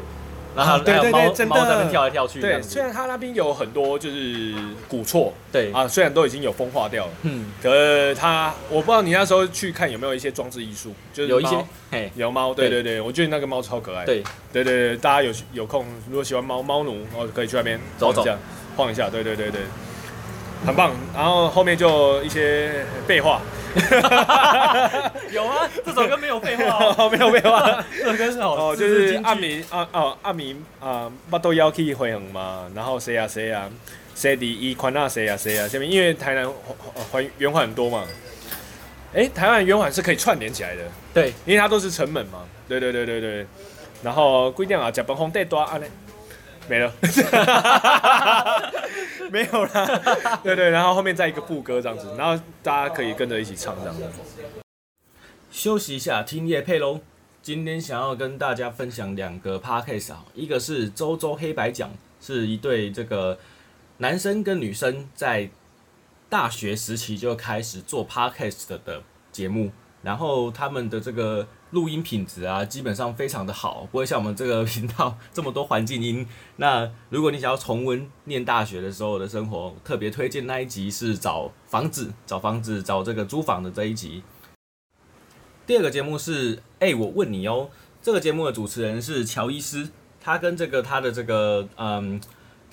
[0.58, 2.41] 然后对对对，真的猫在那边跳来跳去。
[2.41, 4.56] 对，虽然它那边有很多就是
[4.89, 5.72] 古厝，对。
[5.72, 11.56] 啊，虽然都已经有风化掉了，嗯，可是它我不知道你那时候去看有没有一些装置艺术，就是有一些，
[11.91, 12.70] 嘿，有猫，对。
[12.70, 14.04] 对对，我觉得那个猫超可爱。
[14.04, 14.24] 对。
[14.52, 18.26] 对对，大家有有空如果喜欢猫猫奴，哦，可以去那边走走，
[18.76, 19.62] 晃一下，对对对对，
[20.65, 20.91] 很棒。
[21.13, 23.41] 然后后面就一些废话。
[25.32, 26.63] 有啊，这首歌没有废话
[26.98, 33.70] 哦，没有废话，这首歌是好哦，就是阿明啊哦阿明啊，巴都要去回恒嘛，然后谁啊谁啊，
[34.15, 36.48] 谁第一宽啊谁啊谁啊，下面因为台南
[37.12, 38.04] 环圆环很多嘛，
[39.13, 40.82] 哎，台湾圆环是可以串联起来的，
[41.13, 43.46] 对，因为它都是城门嘛，对对对对对，
[44.02, 45.88] 然后规定啊，甲本红带多啊嘞。
[46.70, 46.91] 没了，
[49.32, 50.39] 没有啦。
[50.43, 54.03] 对对，然后后面再一个副歌这样子，然后大家可以跟着一起唱这样子。
[55.51, 57.01] 休息一下，听业配喽。
[57.41, 63.38] 今天想要跟大家分享两个 podcast 啊，一个是周周黑白讲，是一对这个
[63.97, 65.49] 男生跟女生在
[66.30, 69.01] 大学时期就开始做 podcast 的
[69.32, 69.71] 节目，
[70.03, 71.47] 然后他们的这个。
[71.71, 76.27] 录音品质啊，基本上非常的好，不会像我们这个频道这么多环境音。
[76.58, 84.23] 那如果你想要重温念大学的时候的生活，特别推荐那一集是找房子、找房子、找这个租房的这一集。
[85.65, 87.69] 第二个节目是，哎、我问你哦，
[88.01, 89.89] 这个节目的主持人是乔伊斯，
[90.21, 92.19] 他跟这个他的这个嗯。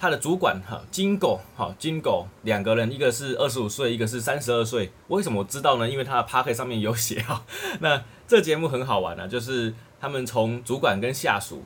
[0.04, 4.92] 他的主管哈金狗哈金狗两个人，一个是二十五岁，一个是三十二岁。
[5.08, 5.88] 为什么我知道呢？
[5.88, 7.42] 因为他的 Podcast 上面有写哈。
[7.80, 11.62] 那这节目很好玩啊，就是他们从主管跟下属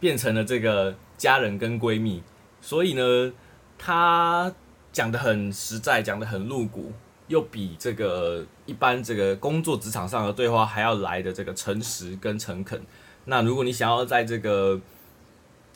[0.00, 2.24] 变成了这个家人跟闺蜜。
[2.60, 3.32] 所以呢，
[3.78, 4.52] 他
[4.92, 6.90] 讲得很实在，讲得很露骨，
[7.28, 12.82] 又比这个一般这个工作职场上的对话还要来的这个诚实跟诚恳。
[13.26, 14.80] 那如果你想要在这个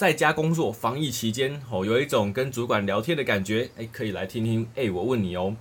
[0.00, 4.66] 在家工作防疫期间，哦，有一种跟主管聊天的感觉，哎，可以来听听。
[4.74, 5.54] 哎，我问你哦。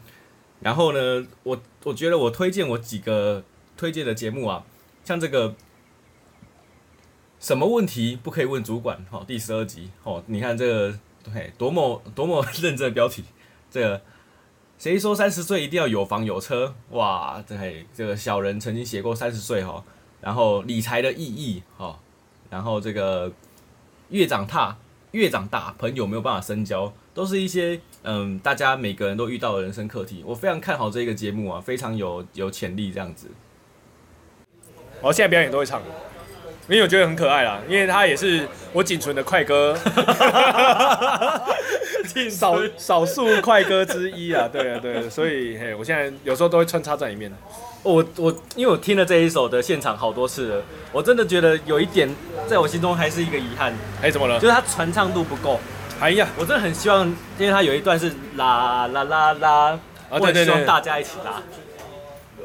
[0.61, 3.43] 然后呢，我我觉得我推荐我几个
[3.75, 4.63] 推荐的节目啊，
[5.03, 5.53] 像这个
[7.37, 9.05] 什么问题不可以问主管？
[9.11, 13.25] 哦，第十二集，哦，你看这个，对，多么多么认真的标题。
[13.69, 14.01] 这个
[14.77, 16.73] 谁说三十岁一定要有房有车？
[16.91, 19.83] 哇，对，这个小人曾经写过三十岁哈。
[20.21, 21.99] 然后理财的意义，哈，
[22.49, 23.29] 然后这个。
[24.09, 24.77] 越长大，
[25.11, 30.23] 越长大，朋友没有办法深交，都是一些嗯，大家每个人都遇到的人生课题。
[30.25, 33.27] 我非常看好这个节目啊，非常有有潜力这样子。
[35.01, 35.81] 我现在表演都会唱，
[36.67, 39.77] 因为我觉得很可爱啦，因为他也是我仅存的快歌。
[42.29, 47.31] 少少数快歌之一啊，对啊，对啊，所以嘿，我现在有时候都会穿插在里面。
[47.81, 52.13] 我我因为我听了这一首的现场好多次了，我真的觉得有一点
[52.47, 53.73] 在我心中还是一个遗憾。
[54.01, 54.39] 哎，怎么了？
[54.39, 55.59] 就是它传唱度不够。
[55.99, 61.41] 哎呀，我真的很希望，因为它有一段是啦啦啦啦，我很希望大家一起拉。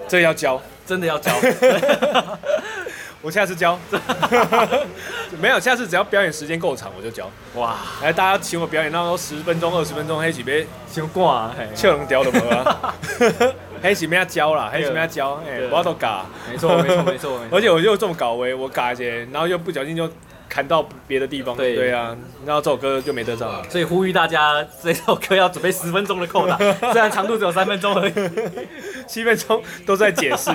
[0.06, 1.32] 这要教，真的要教。
[3.22, 3.78] 我下次教，
[5.40, 7.30] 没有，下次只要表演时间够长，我就教。
[7.54, 12.94] 哇，来，大家请我表演，那都十分钟、二十分钟，黑起别先挂，笑能掉的没啊？
[13.84, 20.10] 黑起别要教啦，黑起别要教，哎，我都嘎，没错，没错，没错，而且 我又这么搞威，我嘎一些，然后又不小心就。
[20.46, 21.74] 砍到别的地方，对。
[21.74, 22.16] 对啊，
[22.46, 23.64] 然后这首歌就没得唱了。
[23.68, 26.56] 所以呼吁大家，这首歌要准备十分钟的扣打，
[26.92, 28.12] 虽然长度只有三分钟而已，
[29.08, 30.50] 七分钟都在解释，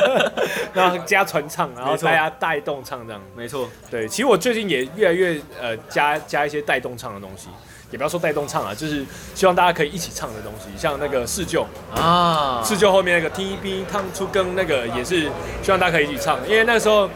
[0.74, 3.22] 然后加传唱，然后大家带动唱这样。
[3.34, 7.48] 没错，对，其实我最近也越来越呃加加一些带动唱的东西，
[7.94, 15.30] 也不要说带动唱啊，就是希望大家可以一起唱的东西，像那个四旧啊，四旧后面那个 T B 烫出更那个也是
[15.62, 17.08] 希望大家可以一起唱，因为那时候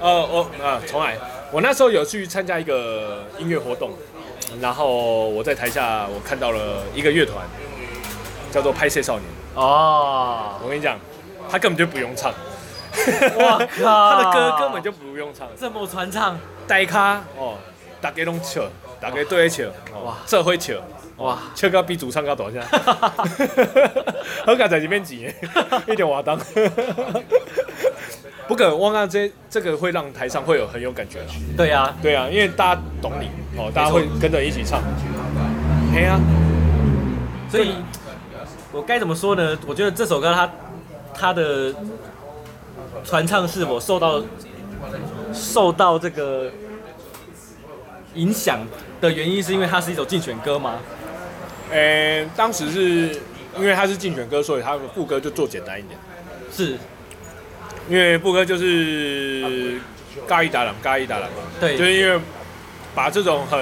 [0.00, 1.16] 呃我啊重来。
[1.52, 3.92] 我那时候有去参加一个音乐活动，
[4.60, 7.46] 然后我在台下我看到了一个乐团，
[8.50, 9.24] 叫做拍摄少年。
[9.54, 10.98] 哦，我跟你讲，
[11.48, 12.32] 他根本就不用唱，
[13.38, 17.54] 哇靠， 他的歌根本就不用唱，这么传唱，带咖哦，
[18.00, 18.62] 大家拢笑，
[19.04, 19.64] 大家对笑，
[20.02, 20.72] 哇，这会笑，
[21.18, 22.58] 哇，笑到比主唱高多少？
[24.48, 25.30] 我刚在这边挤，
[25.86, 26.40] 一点瓦当。
[28.48, 29.06] 不可忘啊！
[29.06, 31.26] 这这个会让台上会有很有感觉了。
[31.54, 34.80] 对呀，对呀，因为大家懂你哦，大家会跟着一起唱。
[35.92, 36.18] 对啊，
[37.50, 37.74] 所以，
[38.72, 39.58] 我该怎么说呢？
[39.66, 40.50] 我觉得这首歌它
[41.12, 41.74] 它的
[43.04, 44.22] 传唱是我受到
[45.34, 46.50] 受到这个
[48.14, 48.60] 影响
[49.04, 50.80] 的原因，是因为它是一首竞选歌吗？
[51.70, 53.20] 呃，当时是
[53.56, 55.98] 因为它是竞选歌，所以它的副歌就做简单一点。
[56.50, 56.78] 是。
[57.86, 59.78] 因为副歌就是
[60.26, 62.18] 嘎一打两，嘎一打两嘛，对，就是因为
[62.94, 63.60] 把这种很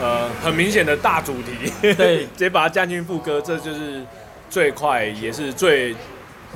[0.00, 4.02] 呃很明显的大主题，对， 直接把它加进副歌，这就是
[4.50, 5.94] 最快也是最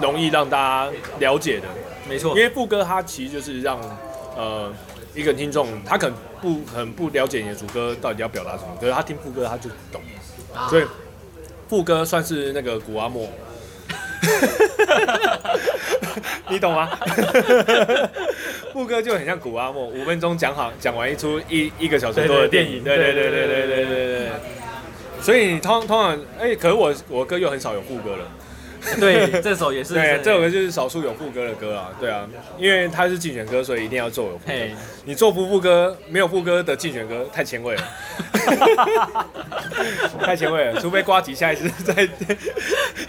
[0.01, 1.68] 容易让大家了解的，
[2.09, 2.37] 没错。
[2.37, 3.79] 因为副歌它其实就是让
[4.37, 4.72] 呃
[5.16, 10.00] 一个听众他可能不很不了解你的主歌到底要表达什么，可是他听副歌他就懂，
[10.55, 10.85] 啊、所以
[11.68, 13.29] 副歌算是那个古阿莫。
[16.48, 16.88] 你懂吗？
[18.72, 24.29] 副歌就很像古阿莫，五分钟讲好，讲完一出一一个小时多的电影，对对对对对对对对对。
[25.20, 28.24] 所以你通通常，哎、欸，可是我我歌又很少有副歌了。
[29.01, 29.94] 对，这首也是。
[29.94, 31.90] 对，这首歌就是少数有副歌的歌啊。
[32.01, 32.27] 对啊，
[32.59, 34.53] 因为它是竞选歌，所以一定要做有副歌。
[35.05, 37.83] 你做不副歌，没有副歌的竞选歌太前卫了。
[40.20, 42.09] 太前卫了，除非瓜吉下一次再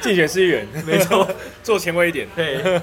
[0.02, 1.28] 竞选市议员，没错，
[1.64, 2.28] 做前卫一点。
[2.36, 2.82] 对。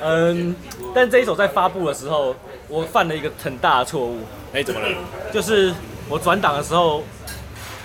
[0.00, 0.54] 嗯，
[0.94, 2.36] 但这一首在发布的时候，
[2.68, 4.20] 我犯了一个很大的错误。
[4.52, 4.88] 哎，怎么了？
[5.32, 5.74] 就是
[6.08, 7.02] 我转档的时候，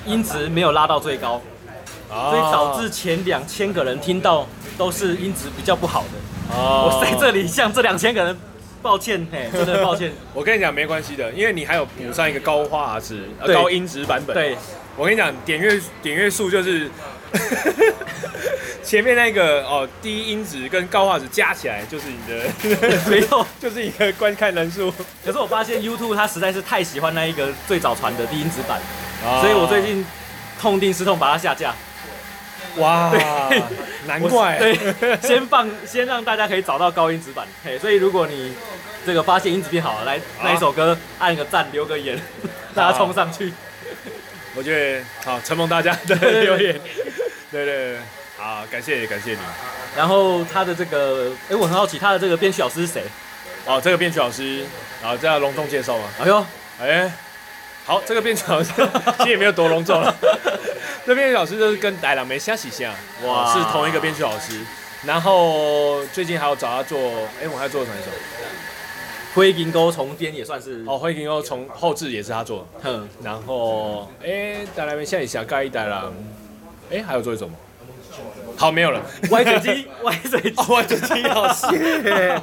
[0.06, 1.42] 音质没有拉到最高。
[2.14, 4.48] 所以导致前两千个人听到
[4.78, 6.56] 都是音质比较不好的。
[6.56, 8.38] 哦我在这里向这两千个人
[8.82, 10.12] 抱歉，嘿， 真的抱歉。
[10.34, 14.34] 我跟你讲没关系的，因为你还有补上一个高画质、高音质版本。
[14.36, 14.58] 对，
[14.98, 16.92] 我跟你讲，点阅点阅数就是
[18.84, 24.94] 前面那个哦，低音质跟高画质加起来就是你的， 没错，就是一个观看人数。
[25.26, 28.80] 可是我发现 YouTube 它实在是太喜欢那一个最早传的低音质版，
[29.42, 30.06] 所以我最近
[30.60, 31.74] 痛定思痛把它下架。
[32.82, 33.14] 哇，
[34.08, 34.58] 难怪。
[34.58, 34.78] 对，
[35.22, 37.48] 先放，先让大家可以找到高音质版。
[37.64, 38.54] 嘿，所以如果你
[39.06, 42.20] 这个发现音质变好了，来那一首歌按个赞，留个言，
[42.74, 43.54] 大家冲上去。
[44.56, 46.80] 我觉得好，承蒙大家的留言。
[47.52, 47.98] 对对对，
[48.38, 49.40] 好，感谢感谢你。
[49.96, 53.04] 然后他的这个，哎，我很好奇他的这个编曲老师是谁？
[53.66, 54.66] 哦，这个编曲老师，
[55.02, 56.04] 然后这样隆重介绍吗？
[56.20, 56.46] 哎呦，
[56.82, 57.12] 哎，
[57.86, 58.72] 好，这个编曲老师
[59.20, 60.14] 其实也没有多隆重了。
[61.06, 62.94] 这编曲老师就是跟戴郎梅相喜相，
[63.26, 64.60] 哇，是同一个编曲老师。
[65.06, 66.98] 然后最近还有找他做，
[67.42, 68.06] 哎，我还要做哪一首？
[69.34, 72.90] 灰银钩重编也算是哦，灰银钩重后置也是他做的。
[72.90, 76.14] 哼，然后哎，戴郎梅相喜相盖一戴郎，
[76.90, 77.56] 哎，还有做一首吗？
[78.56, 79.02] 好，没有了。
[79.32, 81.68] 歪嘴鸡， 歪嘴鸡，歪嘴鸡，好谢。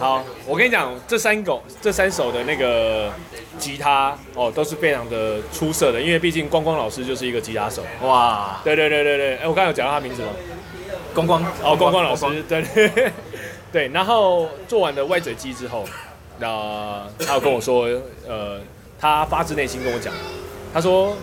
[0.00, 3.12] 好，我跟你讲，这三首这三首的那个
[3.58, 7.82] 吉他哦，都是非常的出色的，因为毕竟光光老师就是一个吉他手。
[8.00, 10.28] 哇，对对对对对，哎，我刚刚有讲到他名字吗？
[11.12, 13.12] 光光，哦，光光老师，对对
[13.70, 13.88] 对。
[13.88, 15.84] 然后做完了歪嘴鸡之后，
[16.38, 17.86] 那他有跟我说，
[18.26, 18.58] 呃，
[18.98, 20.14] 他发自内心跟我讲，
[20.72, 21.14] 他说，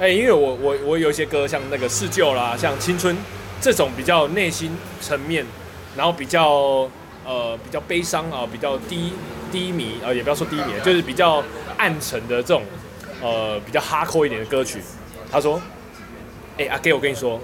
[0.00, 3.14] 哎、欸，因为我我我有一些歌，像那个四旧啦，像青春
[3.60, 5.44] 这种比较内心层面，
[5.94, 6.88] 然后比较
[7.24, 9.12] 呃比较悲伤啊，比较低
[9.50, 11.42] 低迷啊，也不要说低迷，就是比较
[11.76, 12.62] 暗沉的这种
[13.22, 14.80] 呃比较哈扣一点的歌曲。
[15.30, 15.60] 他说，
[16.58, 17.40] 哎、欸，阿 Gay，我跟你说，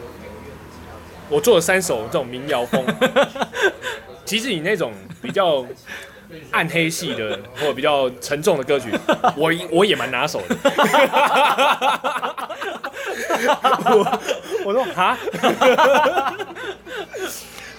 [1.29, 2.85] 我做了三首这种民谣风，
[4.25, 5.67] 其实你那种比较。
[6.53, 8.89] 暗黑系的或者比较沉重的歌曲，
[9.37, 10.57] 我我也蛮拿手的。
[13.91, 14.21] 我
[14.67, 15.19] 我说哈，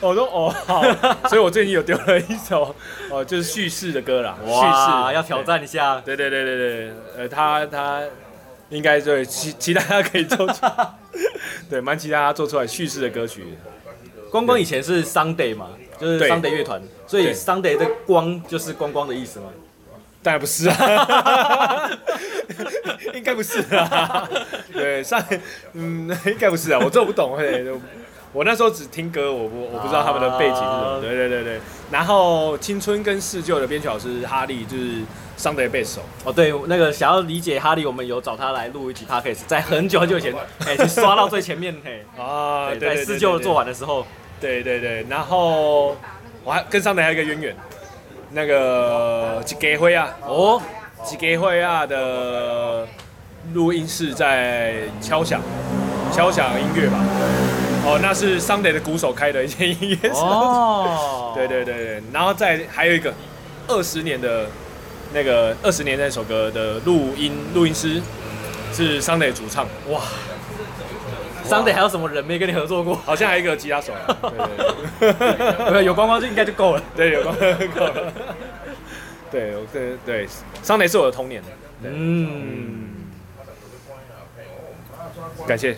[0.02, 0.84] 我说哦好，
[1.30, 2.76] 所以我最近有丢了一首
[3.10, 4.36] 哦，就是叙事的歌啦。
[4.44, 6.02] 叙事要挑战一下。
[6.04, 8.02] 对对对对对，呃，他他
[8.70, 10.66] 应该对期期待他可以做出，
[11.70, 13.46] 对，蛮期待他做出来叙事的歌曲。
[14.32, 15.70] 光光以前是 Sunday 嘛。
[16.00, 19.46] 就是 Sunday 乐团，所以 Sunday 的光就是光光的意思吗？
[20.24, 21.88] 当然不是啊，
[23.14, 24.28] 应该不是啊。
[24.74, 25.24] 对，上
[25.74, 27.64] 嗯，应该不是啊，我这不懂嘿。
[28.34, 31.00] 我那时候只听歌，我不我不知道他们的背景是什么。
[31.02, 31.60] 对对对对。
[31.92, 35.02] 然后青春跟四旧的编曲老师哈利就是
[35.38, 36.02] Sunday 贝斯手。
[36.24, 40.34] 哦，对，那个想要理解哈利，我们有找他来录一集 Podcast，在很久很久以前，
[40.66, 42.06] 哎，就刷到最前面嘿。
[42.18, 44.06] 啊，在四旧做完的时候。
[44.40, 45.96] 对对对，然后
[46.44, 47.56] 我还跟上面还有一个渊源，
[48.32, 50.60] 那个吉给辉啊，哦，
[51.04, 52.88] 吉给辉啊的
[53.54, 55.42] 录音室在敲响，
[56.12, 56.98] 敲响音乐吧，
[57.84, 63.14] 哦，那是 Sunday 的鼓手开的一间音乐室，哦， 对对对对，然后再还有一个
[63.68, 64.48] 二十年的
[65.14, 68.02] 那个二十年那首歌的录音录音师
[68.72, 70.02] 是 Sunday 主唱，哇。
[71.44, 72.96] Sunday 还有什么人没跟你合作过？
[72.96, 73.92] 好像还有一个吉他手，
[75.00, 76.84] 对对对，有光光就应该就够了。
[76.96, 78.14] 对，有光光就够了。
[79.30, 80.28] 对，对对
[80.64, 81.44] ，Sunday 是我的童年。
[81.84, 82.90] 嗯。
[85.48, 85.76] 感谢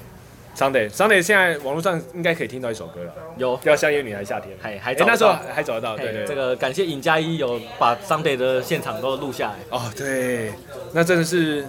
[0.56, 3.14] Sunday，Sunday 现在网络上应该可以听到一首歌了。
[3.38, 4.56] 有，叫《像一个女孩夏天》。
[4.62, 5.98] 还还那时候还找得到。
[5.98, 6.26] 对对。
[6.26, 9.56] 这个感谢尹佳一有把 Sunday 的现场都录下来。
[9.70, 10.54] 哦，对，
[10.92, 11.66] 那真的是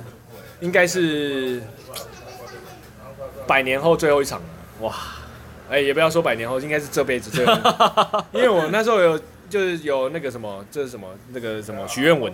[0.61, 1.62] 应该是。
[3.47, 4.41] 百年后最后一场，
[4.80, 4.91] 哇！
[5.68, 8.24] 哎、欸，也不要说百年后，应该是这辈子最后一场。
[8.32, 9.20] 因为我那时候有，
[9.51, 11.07] 就是有那个什么，这是什么？
[11.28, 12.32] 那个什么许愿文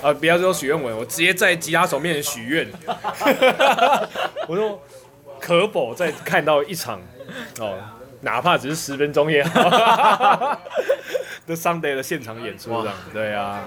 [0.00, 0.12] 啊？
[0.12, 2.68] 不要说许愿文，我直接在吉他手面前许愿。
[4.46, 4.80] 我说
[5.44, 6.98] 可否再看到一场
[7.60, 7.74] 哦，
[8.22, 9.60] 哪怕只是十分钟也好。
[11.44, 13.60] The Sunday 的现场演出这样，对啊，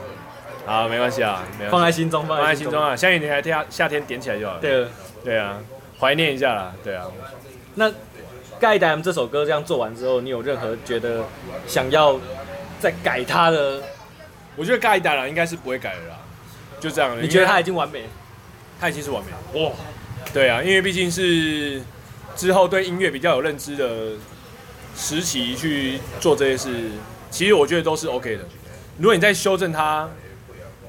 [0.66, 2.96] 好，没关系啊，放在心中，放在心中啊。
[2.96, 4.60] 相信你还天夏天点起来就好了。
[4.60, 4.88] 对，
[5.24, 5.60] 对啊。
[6.00, 7.06] 怀念一下啦，对啊。
[7.76, 7.90] 那
[8.60, 11.24] 《盖达》这首歌这样做完之后，你有任何觉得
[11.68, 12.20] 想要
[12.80, 13.82] 再改它的？
[14.56, 16.18] 我觉得《盖达》啦应该是不会改的啦，
[16.80, 17.16] 就这样。
[17.22, 18.06] 你觉得它已经完美？
[18.80, 19.38] 它已经是完美了。
[19.66, 19.72] 哇，
[20.34, 21.82] 对啊，因为毕竟是
[22.36, 24.12] 之后对音乐比较有认知的
[24.96, 26.92] 时期去做这些事，
[27.32, 28.44] 其实我觉得都是 OK 的。
[28.98, 30.10] 如果你在修正它，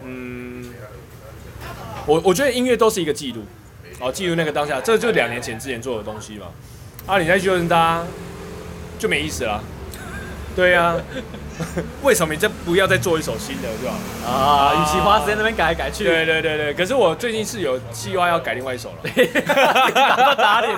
[0.03, 0.71] 嗯，
[2.07, 3.43] 我我觉得音乐都是一个记录。
[4.01, 6.47] 哦，记录那个当下，这就两年前之前做的东西嘛。
[7.07, 8.05] 啊，你再修正它，
[8.99, 9.63] 就没意思了。
[10.59, 10.97] 对呀、啊，
[12.03, 13.95] 为什么你这不要再做一首新的，对吧？
[14.27, 16.03] 啊，与其花时间那边改来改去。
[16.03, 18.97] 对对对对，可是我最近是有计划要改另外一首了。
[20.35, 20.77] 打脸。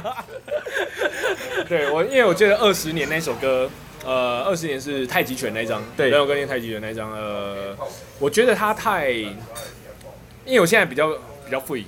[1.67, 3.71] 对我，因为我觉得二十年那首歌，
[4.05, 7.75] 呃，二十年是太极拳那一张，对，没有跟念太极拳那一张，呃，
[8.19, 11.09] 我觉得它太，因为我现在比较
[11.47, 11.85] 比较 free。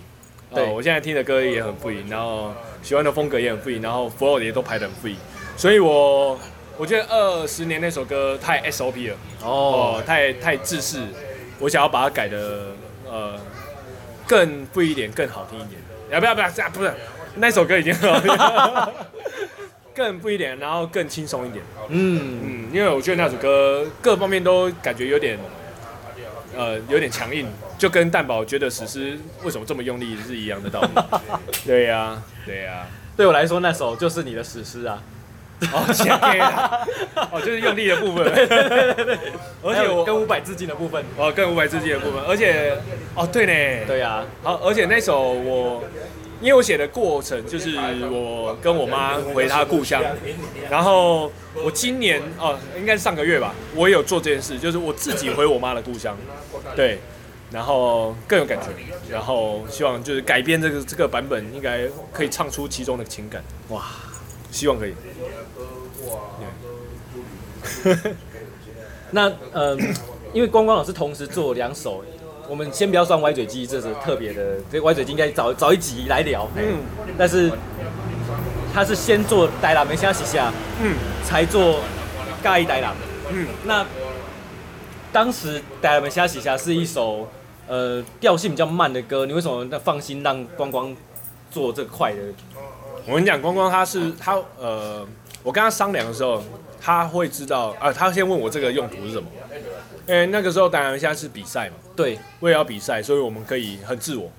[0.54, 5.16] 对，我现在听的歌也很 free，然后喜欢的风格也很 free，然后 flow 也都排得很 free，
[5.58, 6.38] 所以我
[6.82, 10.98] 我觉得二十年那首歌太 SOP 了，哦，太太制式，
[11.60, 12.72] 我想要把它改的
[13.08, 13.38] 呃
[14.26, 15.80] 更 free 一点，更好听一点。
[16.10, 16.72] 要不要不要这样？
[16.72, 16.92] 不是，
[17.36, 18.92] 那首歌已经很好听了，
[19.94, 21.64] 更 free 一点，然后更轻松一点。
[21.86, 25.38] 嗯嗯，因为我觉得那首歌各方面都感觉有点。
[26.56, 27.46] 呃，有点强硬，
[27.78, 30.88] 就跟蛋宝觉得史诗为什么这么用力是一样的道理。
[31.64, 35.00] 对呀、啊，对呀、啊，对我来说那首就是你的史诗啊。
[35.72, 36.10] 哦，切
[37.30, 38.24] 哦，就是用力的部分。
[39.62, 41.04] 而且我跟五百致敬的部分。
[41.16, 42.76] 哦，跟五百致敬的部分，而且，
[43.14, 43.86] 哦，对呢。
[43.86, 44.26] 对呀、啊。
[44.42, 45.84] 好，而且那首我。
[46.40, 47.78] 因为我写的过程就是
[48.10, 50.02] 我跟我妈回她故乡，
[50.68, 56.16] 然后我今年哦，应该是上个月吧，我也有做这件事，就是我自己回我妈的故乡，
[56.74, 56.98] 对，
[57.52, 58.70] 然后更有感觉，
[59.08, 61.82] 然后希望就是改编这个这个版本，应该
[62.12, 63.84] 可以唱出其中的情感，哇，
[64.52, 64.94] 希望可以。
[69.10, 69.76] 那呃，
[70.32, 72.04] 因为光光老师同时做两首。
[72.48, 76.46] 我们先不要算歪嘴鸡，这是特别的，这歪嘴鸡应该早早一集来聊。
[76.56, 76.80] 嗯，
[77.16, 77.50] 但是
[78.74, 81.80] 他是先做台南的虾西虾，嗯，才做
[82.42, 82.94] 咖喱台南。
[83.30, 83.86] 嗯，那
[85.12, 87.28] 当时台南的虾西虾是一首
[87.68, 90.94] 呃调性比较慢的歌，你为什么那放心让光光
[91.50, 92.18] 做这个快的？
[93.06, 95.06] 我跟你讲，光光他是他呃，
[95.42, 96.42] 我跟他商量的时候，
[96.80, 99.28] 他会知道啊、呃，他先问我这个用途是什么。
[100.06, 104.30] 因为那个时候当然现在是比赛嘛，对，为了要比赛，所以我们可以很自我。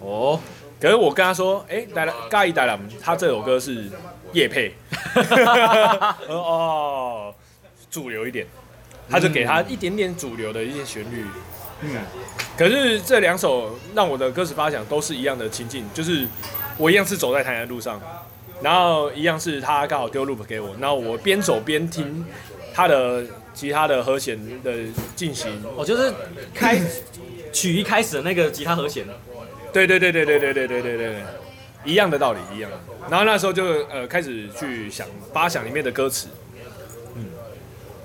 [0.00, 0.40] 哦，
[0.80, 3.88] 可是我跟他说，哎、欸，带来咖喱带来，他这首歌是
[4.32, 4.74] 夜配。
[6.28, 7.32] 哦，
[7.88, 8.46] 主流一点，
[9.08, 11.24] 他就给他一点点主流的一些旋律。
[11.82, 11.96] 嗯，
[12.56, 16.26] 可是这两首让我的歌词发想都是一样的情境，就是
[16.76, 18.00] 我一样是走在台南路上，
[18.62, 22.24] 然后一样是他刚好丢 loop 给我，然后我边走边听
[22.74, 23.24] 他的。
[23.54, 24.72] 吉他的和弦的
[25.14, 26.10] 进行，哦，就是
[26.54, 26.80] 开
[27.52, 29.04] 曲一开始的那个吉他和弦，
[29.70, 31.22] 对对对对对对对对对对，
[31.84, 32.80] 一样的道理，一样的。
[33.10, 36.28] 然后那时候就呃开始去想八响里面的歌词，
[37.14, 37.26] 嗯，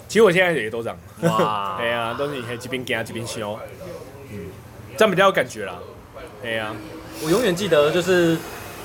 [0.09, 3.57] 其实我现在也都这样，哇，哎呀，都是你可以这边加这边修，
[4.29, 4.47] 嗯，
[4.97, 5.79] 这样比较有感觉啦，
[6.43, 6.75] 哎呀，
[7.23, 8.37] 我永远记得就是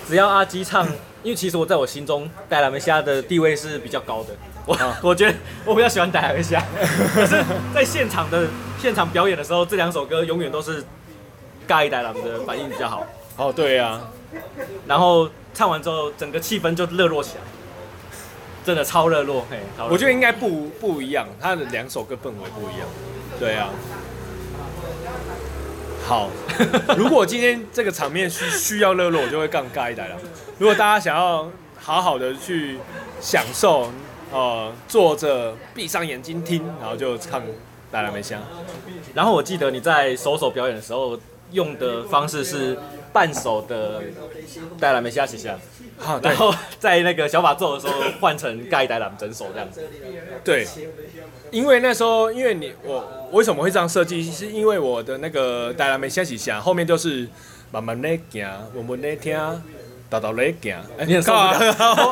[0.09, 0.87] 只要阿基唱，
[1.23, 4.31] 因为其实我在我心中带来们虾的地位是比较高的。
[4.65, 4.79] 我
[5.11, 6.65] 我觉得我比较喜欢打一下，
[7.15, 8.47] 可是在现场的
[8.81, 10.83] 现场表演的时候，这两首歌永远都是
[11.67, 13.07] 尬一代人的反应比较好。
[13.37, 14.11] 哦，对呀、啊，
[14.87, 17.43] 然后唱完之后，整个气氛就热络起来，
[18.65, 19.45] 真的超热络。
[19.51, 19.59] 嘿，
[19.91, 22.89] 我觉得应该不不一样，他的两首歌氛围不一样。
[23.41, 23.69] 对啊。
[26.07, 26.29] 好，
[26.97, 30.17] 如果今天这个场面需需要热络，我就会更尬一代了。
[30.59, 32.79] 如果大家想要好好的去
[33.21, 33.91] 享受。
[34.35, 37.39] 呃，坐着闭上眼睛听，然后就唱
[37.91, 38.41] 《带来梅香》。
[39.13, 41.15] 然后我记得你在首首表演的时候
[41.53, 42.77] 用的方式是
[43.13, 44.01] 半手的
[44.81, 45.59] 《带来梅香》，写下。
[45.99, 49.83] 好，然后在那个小法奏的时候换成《盖带来》整首这样子。
[50.43, 50.67] 对，
[51.51, 57.29] 因为那时候，因为你我为什么会这样设计，是因为我的那个《带来梅香》写下后面就是
[57.71, 59.39] 慢慢的行，慢慢的听。
[60.13, 61.57] 到到雷行，哎，你很受不了，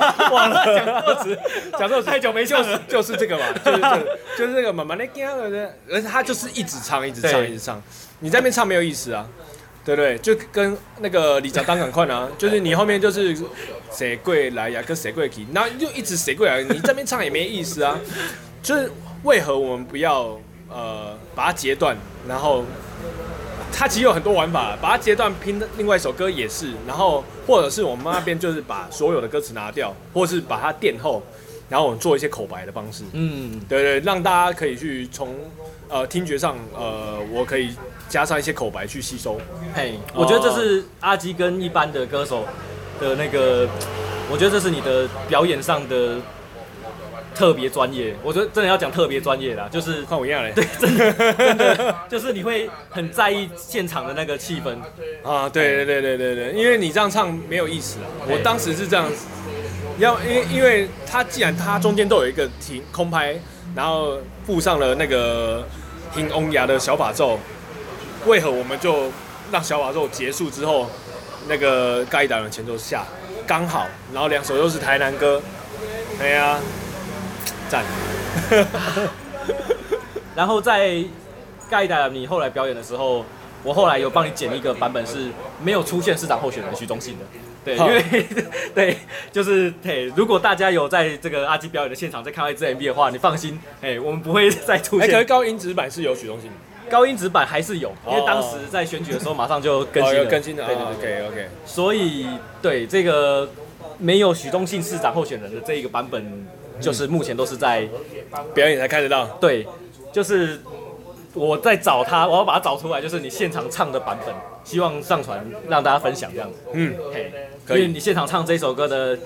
[0.33, 0.65] 忘了。
[0.75, 1.39] 讲歌词，
[1.79, 5.29] 讲这太久没就是， 就是这个嘛，就是这个，就是这个慢慢的行，
[5.87, 7.83] 而且他就是一直唱，一直唱，一直唱，
[8.21, 9.27] 你在那边唱没有意思啊，
[9.85, 10.17] 对不对？
[10.19, 13.37] 就跟那个李泽当赶快啊，就是你后面就是
[13.91, 17.99] 谁跪来呀，跟谁过去，然后就一直谁跪来，你这边唱也没意思啊，
[18.63, 18.91] 就是
[19.25, 21.97] 为何我们不要呃把它截断，
[22.29, 22.65] 然后。
[23.73, 31.23] 它其实有很多玩法，把它截断拼另外一首歌也是，然后或者是我们那边就是把所有的歌词拿掉，或是把它垫后，
[31.69, 35.35] 然后我们做一些口白的方式，嗯，对对，让大家可以去从
[35.89, 37.71] 呃听觉上，呃，我可以
[38.11, 39.41] 加上一些口白去吸收。
[39.73, 42.45] 嘿，我觉得这是阿基跟一般的歌手
[43.01, 43.67] 的那个，
[44.31, 46.19] 我觉得这是你的表演上的。
[47.33, 50.53] 特别专业，我觉得真的要讲特别专业啦，就是看我一样嘞。
[50.53, 54.77] 对，真的真的 就是你会很在意现场的那个气氛
[55.23, 55.49] 啊。
[55.49, 58.05] 对对对对对对，因为你这样唱没有意思啊。
[58.29, 59.07] 我当时是这样，
[59.99, 63.35] 要因为因为他既然他中间都有一个停空拍，
[63.75, 65.65] 然后附上了那个
[66.13, 67.39] 听欧牙的小把奏，
[68.27, 69.11] 为何我们就
[69.51, 70.89] 让小把肉结束之后，
[71.49, 73.05] 那个盖达的前奏下
[73.47, 75.43] 刚好，然后两首又是台南歌，
[76.19, 76.59] 对呀。
[77.69, 77.85] 赞，
[80.35, 81.05] 然后在
[81.71, 83.25] 盖达你后来表演的时候，
[83.63, 85.29] 我后来有帮你剪一个版本是
[85.63, 87.25] 没有出现市长候选人徐忠信的，
[87.65, 88.27] 对，因为
[88.75, 88.97] 对，
[89.31, 95.09] 就是对，如果大家有在这个阿基表演的现场再看到这 MV 的话，你放心，哎，我们不会再出现。
[95.09, 96.51] 可是高音质版是有许忠信，
[96.91, 102.27] 高音质版还是有，因为当时在选举的时候马上就更新了，更新了，对对对，OK OK，所以
[102.61, 103.49] 对这个
[103.99, 106.47] 没有许忠信市长候选人的这一个版本。
[106.81, 107.87] 就是目前都是在
[108.55, 109.27] 表演才看得到。
[109.39, 109.67] 对，
[110.11, 110.59] 就是
[111.35, 114.35] 我在找他，我要把它找出来，就是你现场唱的版本，
[114.65, 116.57] 希望上传让大家分享这样子。
[116.73, 117.31] 嗯，嘿，
[117.67, 117.83] 可以。
[117.83, 119.19] 因为你现场唱这首歌的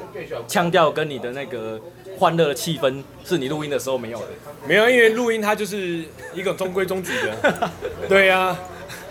[0.49, 1.81] 腔调跟你的那个
[2.19, 4.27] 欢乐的气氛，是你录音的时候没有的。
[4.67, 6.05] 没有，因为录音它就是
[6.35, 7.71] 一个中规中矩的。
[8.09, 8.59] 对呀、啊，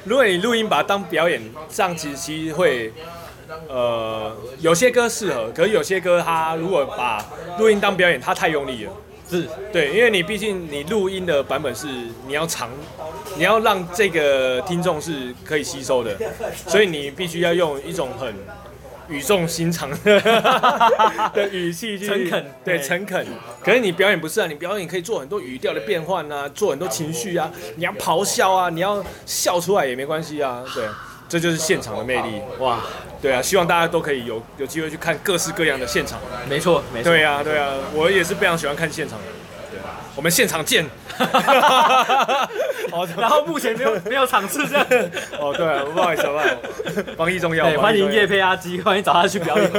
[0.03, 2.91] 如果你录音把它当表演，这样其实其实会。
[3.69, 7.23] 呃，有些歌适合，可是有些歌它如果把
[7.59, 8.91] 录音当表演，它太用力了。
[9.29, 11.85] 是对，因为你毕竟你录音的版本是
[12.25, 12.71] 你要长，
[13.37, 16.17] 你要让这个听众是可以吸收的，
[16.67, 18.33] 所以你必须要用一种很
[19.09, 19.89] 语重心长
[21.33, 23.25] 的语气去诚恳，对诚恳。
[23.63, 30.85] 可是你表演不是啊，你表演可以做很多语调的变换啊，做很多情绪啊，你要咆哮啊，你要笑出来也没关系啊，对，
[31.27, 32.79] 这就是现场的魅力哇。
[33.21, 36.19] 对啊，希望大家都可以有有机会去看各式各样的现场。
[36.49, 37.09] 没错，没错。
[37.09, 39.25] 对啊，对啊，我也是非常喜欢看现场的。
[40.14, 40.86] 对，我们现场见。
[42.91, 44.86] 好，然后目前没有 没有场次这样。
[45.39, 46.49] 哦，对啊，不好意思，不好意
[46.93, 47.66] 思，防疫重要。
[47.82, 49.72] 欢迎叶配阿基，欢迎找他去表演。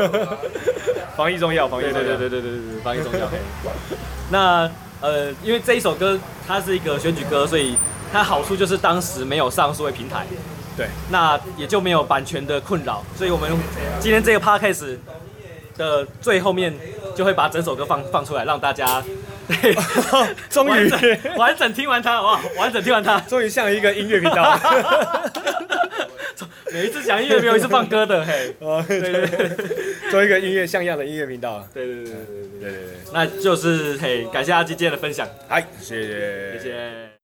[1.16, 2.06] 防疫重要，防疫重要。
[2.06, 3.28] 对对对对对对，防疫重要。
[4.30, 4.70] 那
[5.00, 7.76] 呃，因为这一首歌它是一个选举歌，所以
[8.12, 10.26] 它好处就是当时没有上数位平台。
[10.76, 13.48] 对，那也就没有版权的困扰，所以我们
[14.00, 14.96] 今天这个 podcast
[15.76, 16.74] 的最后面
[17.14, 19.00] 就会把整首歌放放出来，让大家
[19.46, 19.74] 对，
[20.50, 24.58] 终于完整,完整听完他，哇，完整听完他， 终于像一个音乐频道。
[26.72, 28.52] 每一次讲音乐，没有一次放歌的，嘿。
[28.58, 29.50] 哦，对对，
[30.10, 31.64] 做一个音乐像样的音乐频道。
[31.72, 32.80] 对对对对对对对，
[33.12, 37.23] 那就是嘿，感谢阿基今天的分享，嗨，谢谢谢谢。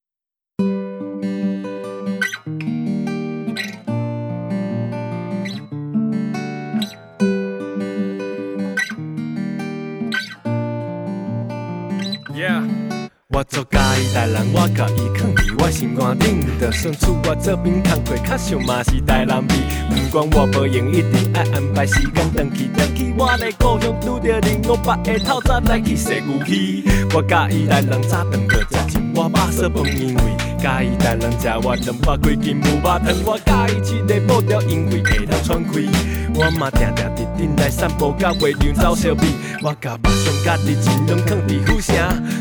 [13.40, 19.54] 我做家己代人，我甲伊囥伫我心肝顶，就算厝我做边工课，较少嘛是台南味。
[19.88, 23.14] 不管我无闲，一定爱安排时间转去转去。
[23.16, 26.84] 我来故乡拄着恁五八的透早来去洗牛皮。
[27.14, 30.22] 我甲伊代人早顿就食一碗肉色饭，因为
[30.62, 33.06] 甲伊代人食我两百块金无肉汤。
[33.24, 35.88] 我甲伊一个步调，因为会当喘气。
[36.34, 39.34] 我嘛定定伫顶来散步，甲月亮走相比。
[39.62, 41.96] 我甲目痒家己尽量囥伫府城。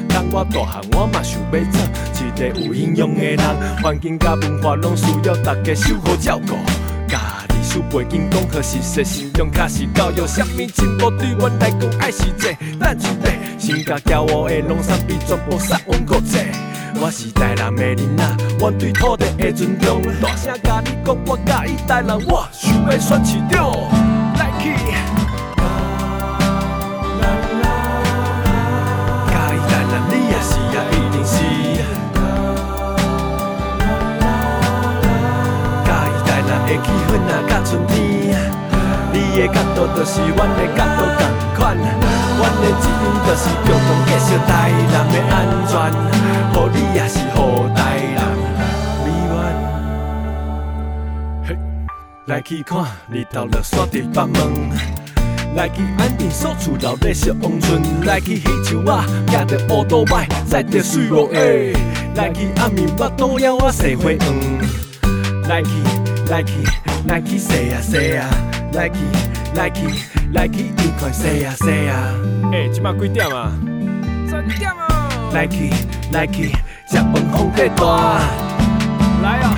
[0.08, 3.40] 当我大汉，我嘛想要做一个有营养的人。
[3.82, 6.56] 环境甲文化拢需要大家守护照顾。
[7.08, 7.20] 家
[7.50, 13.32] 历史背景讲好实说，信用卡是教育，啥物进步对我来讲爱是这咱就这。
[13.60, 16.38] 性格骄傲的拢三比全部杀阮国际。
[16.96, 18.24] 我是台南的囡仔，
[18.60, 20.02] 我对土地的尊重。
[20.22, 23.72] 大声甲你讲，我甲伊台南，我想要选市长。
[24.36, 24.74] 来去。
[36.70, 37.98] 的气氛啊，甲春天，
[39.12, 41.22] 你的角度就是阮的角度同
[41.56, 41.76] 款，
[42.60, 44.52] 阮的责任就是共同建设台
[44.92, 45.34] 南的安
[45.66, 45.72] 全，
[46.54, 47.22] 予你也是予
[47.74, 47.80] 台
[48.16, 48.20] 南
[49.06, 49.34] 美满。
[51.48, 51.50] 嘿，
[52.26, 54.38] 来去看日头落山伫北门，
[55.56, 58.92] 来去安定所处老的小王村，来去彼树仔
[59.32, 61.74] 行着乌多摆，载着水路诶，
[62.16, 64.36] 来去暗暝巴肚枵我洗花黄，
[65.48, 65.70] 来去。
[66.30, 66.54] 来去，
[67.08, 68.30] 来去，谁呀谁呀？
[68.74, 68.98] 来去，
[69.60, 69.88] 来去
[70.32, 72.16] 来去，又看西啊西啊。
[72.54, 73.52] 哎、即摆几点啊？
[74.26, 75.32] 三点哦。
[75.34, 75.70] 来去
[76.14, 76.54] 来去，
[76.88, 78.22] 食饭风过大。
[79.22, 79.58] 来啊！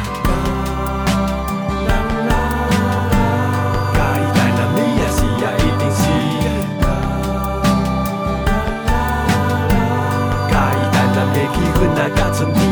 [12.16, 12.64] 甲春天，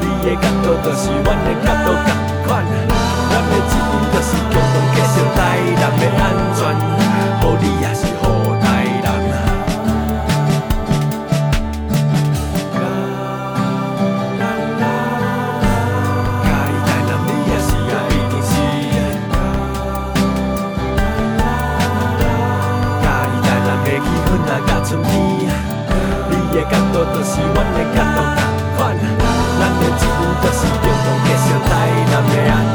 [0.00, 2.21] 你的角度就是阮的角度。
[5.34, 5.38] 低，
[5.80, 6.22] 但要安
[6.54, 6.60] 全，
[7.42, 8.22] 无你也是好
[8.60, 9.34] 大人啊。
[24.84, 25.10] 春天，
[26.28, 28.40] 你的角度就是阮的角度同
[28.76, 28.80] 款，
[29.58, 31.70] 咱的一面就是共同继续台
[32.10, 32.71] 南的安。